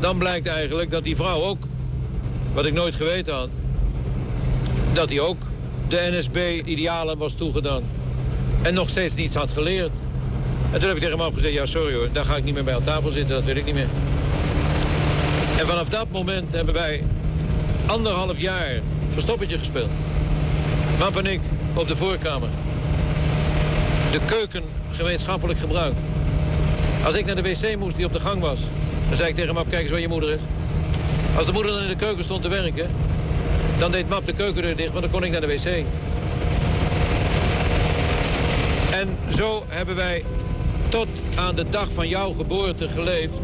dan 0.00 0.18
blijkt 0.18 0.46
eigenlijk 0.46 0.90
dat 0.90 1.04
die 1.04 1.16
vrouw 1.16 1.42
ook... 1.42 1.66
wat 2.54 2.66
ik 2.66 2.72
nooit 2.72 2.94
geweten 2.94 3.34
had 3.34 3.48
dat 4.92 5.08
hij 5.08 5.20
ook 5.20 5.42
de 5.88 6.08
NSB-idealen 6.10 7.18
was 7.18 7.32
toegedaan. 7.32 7.82
En 8.62 8.74
nog 8.74 8.88
steeds 8.88 9.14
niets 9.14 9.36
had 9.36 9.50
geleerd. 9.50 9.90
En 10.72 10.78
toen 10.78 10.88
heb 10.88 10.96
ik 10.96 11.02
tegen 11.02 11.18
hem 11.18 11.34
gezegd, 11.34 11.54
ja 11.54 11.66
sorry 11.66 11.94
hoor, 11.94 12.08
daar 12.12 12.24
ga 12.24 12.36
ik 12.36 12.44
niet 12.44 12.54
meer 12.54 12.64
bij 12.64 12.74
aan 12.74 12.82
tafel 12.82 13.10
zitten, 13.10 13.34
dat 13.34 13.44
wil 13.44 13.56
ik 13.56 13.64
niet 13.64 13.74
meer. 13.74 13.88
En 15.58 15.66
vanaf 15.66 15.88
dat 15.88 16.06
moment 16.10 16.52
hebben 16.52 16.74
wij 16.74 17.04
anderhalf 17.86 18.40
jaar 18.40 18.80
verstoppertje 19.12 19.58
gespeeld. 19.58 19.90
Map 20.98 21.16
en 21.16 21.26
ik 21.26 21.40
op 21.74 21.88
de 21.88 21.96
voorkamer. 21.96 22.48
De 24.12 24.20
keuken 24.26 24.62
gemeenschappelijk 24.92 25.58
gebruikt. 25.58 25.96
Als 27.04 27.14
ik 27.14 27.26
naar 27.26 27.34
de 27.34 27.42
wc 27.42 27.76
moest 27.76 27.96
die 27.96 28.04
op 28.04 28.12
de 28.12 28.20
gang 28.20 28.40
was, 28.40 28.60
dan 29.08 29.16
zei 29.16 29.28
ik 29.28 29.34
tegen 29.34 29.54
Map, 29.54 29.68
kijk 29.68 29.82
eens 29.82 29.90
waar 29.90 30.00
je 30.00 30.08
moeder 30.08 30.30
is. 30.30 30.40
Als 31.36 31.46
de 31.46 31.52
moeder 31.52 31.72
dan 31.72 31.82
in 31.82 31.88
de 31.88 31.96
keuken 31.96 32.24
stond 32.24 32.42
te 32.42 32.48
werken, 32.48 32.90
dan 33.78 33.92
deed 33.92 34.08
Map 34.08 34.26
de 34.26 34.32
keukendeur 34.32 34.76
dicht, 34.76 34.90
want 34.90 35.02
dan 35.02 35.10
kon 35.10 35.24
ik 35.24 35.30
naar 35.30 35.40
de 35.40 35.46
wc. 35.46 35.84
En 38.90 39.16
zo 39.36 39.64
hebben 39.68 39.96
wij 39.96 40.24
tot 40.88 41.06
aan 41.34 41.54
de 41.54 41.68
dag 41.68 41.88
van 41.94 42.08
jouw 42.08 42.32
geboorte 42.32 42.88
geleefd. 42.88 43.38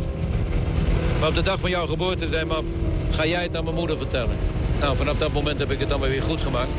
Maar 1.21 1.29
op 1.29 1.35
de 1.35 1.43
dag 1.43 1.61
van 1.61 1.71
jouw 1.71 1.87
geboorte 1.87 2.29
zei 2.31 2.45
mam, 2.45 2.67
ga 3.11 3.27
jij 3.27 3.43
het 3.43 3.57
aan 3.57 3.65
mijn 3.65 3.77
moeder 3.77 3.97
vertellen. 3.97 4.37
Nou, 4.81 4.97
vanaf 4.97 5.17
dat 5.17 5.33
moment 5.33 5.59
heb 5.59 5.71
ik 5.71 5.81
het 5.81 5.89
dan 5.89 6.01
weer 6.01 6.23
goed 6.23 6.41
gemaakt. 6.41 6.71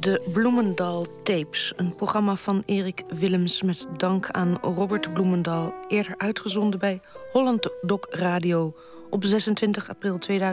De 0.00 0.28
Bloemendal 0.32 1.06
Tapes, 1.22 1.72
een 1.76 1.96
programma 1.96 2.36
van 2.36 2.62
Erik 2.66 3.02
Willems 3.08 3.62
met 3.62 3.86
dank 3.96 4.30
aan 4.30 4.58
Robert 4.60 5.12
Bloemendal, 5.12 5.74
eerder 5.88 6.14
uitgezonden 6.18 6.80
bij 6.80 7.00
Holland 7.32 7.68
Doc 7.80 8.00
Radio 8.10 8.74
op 9.10 9.24
26 9.24 9.88
april 9.88 10.18
2000. 10.18 10.50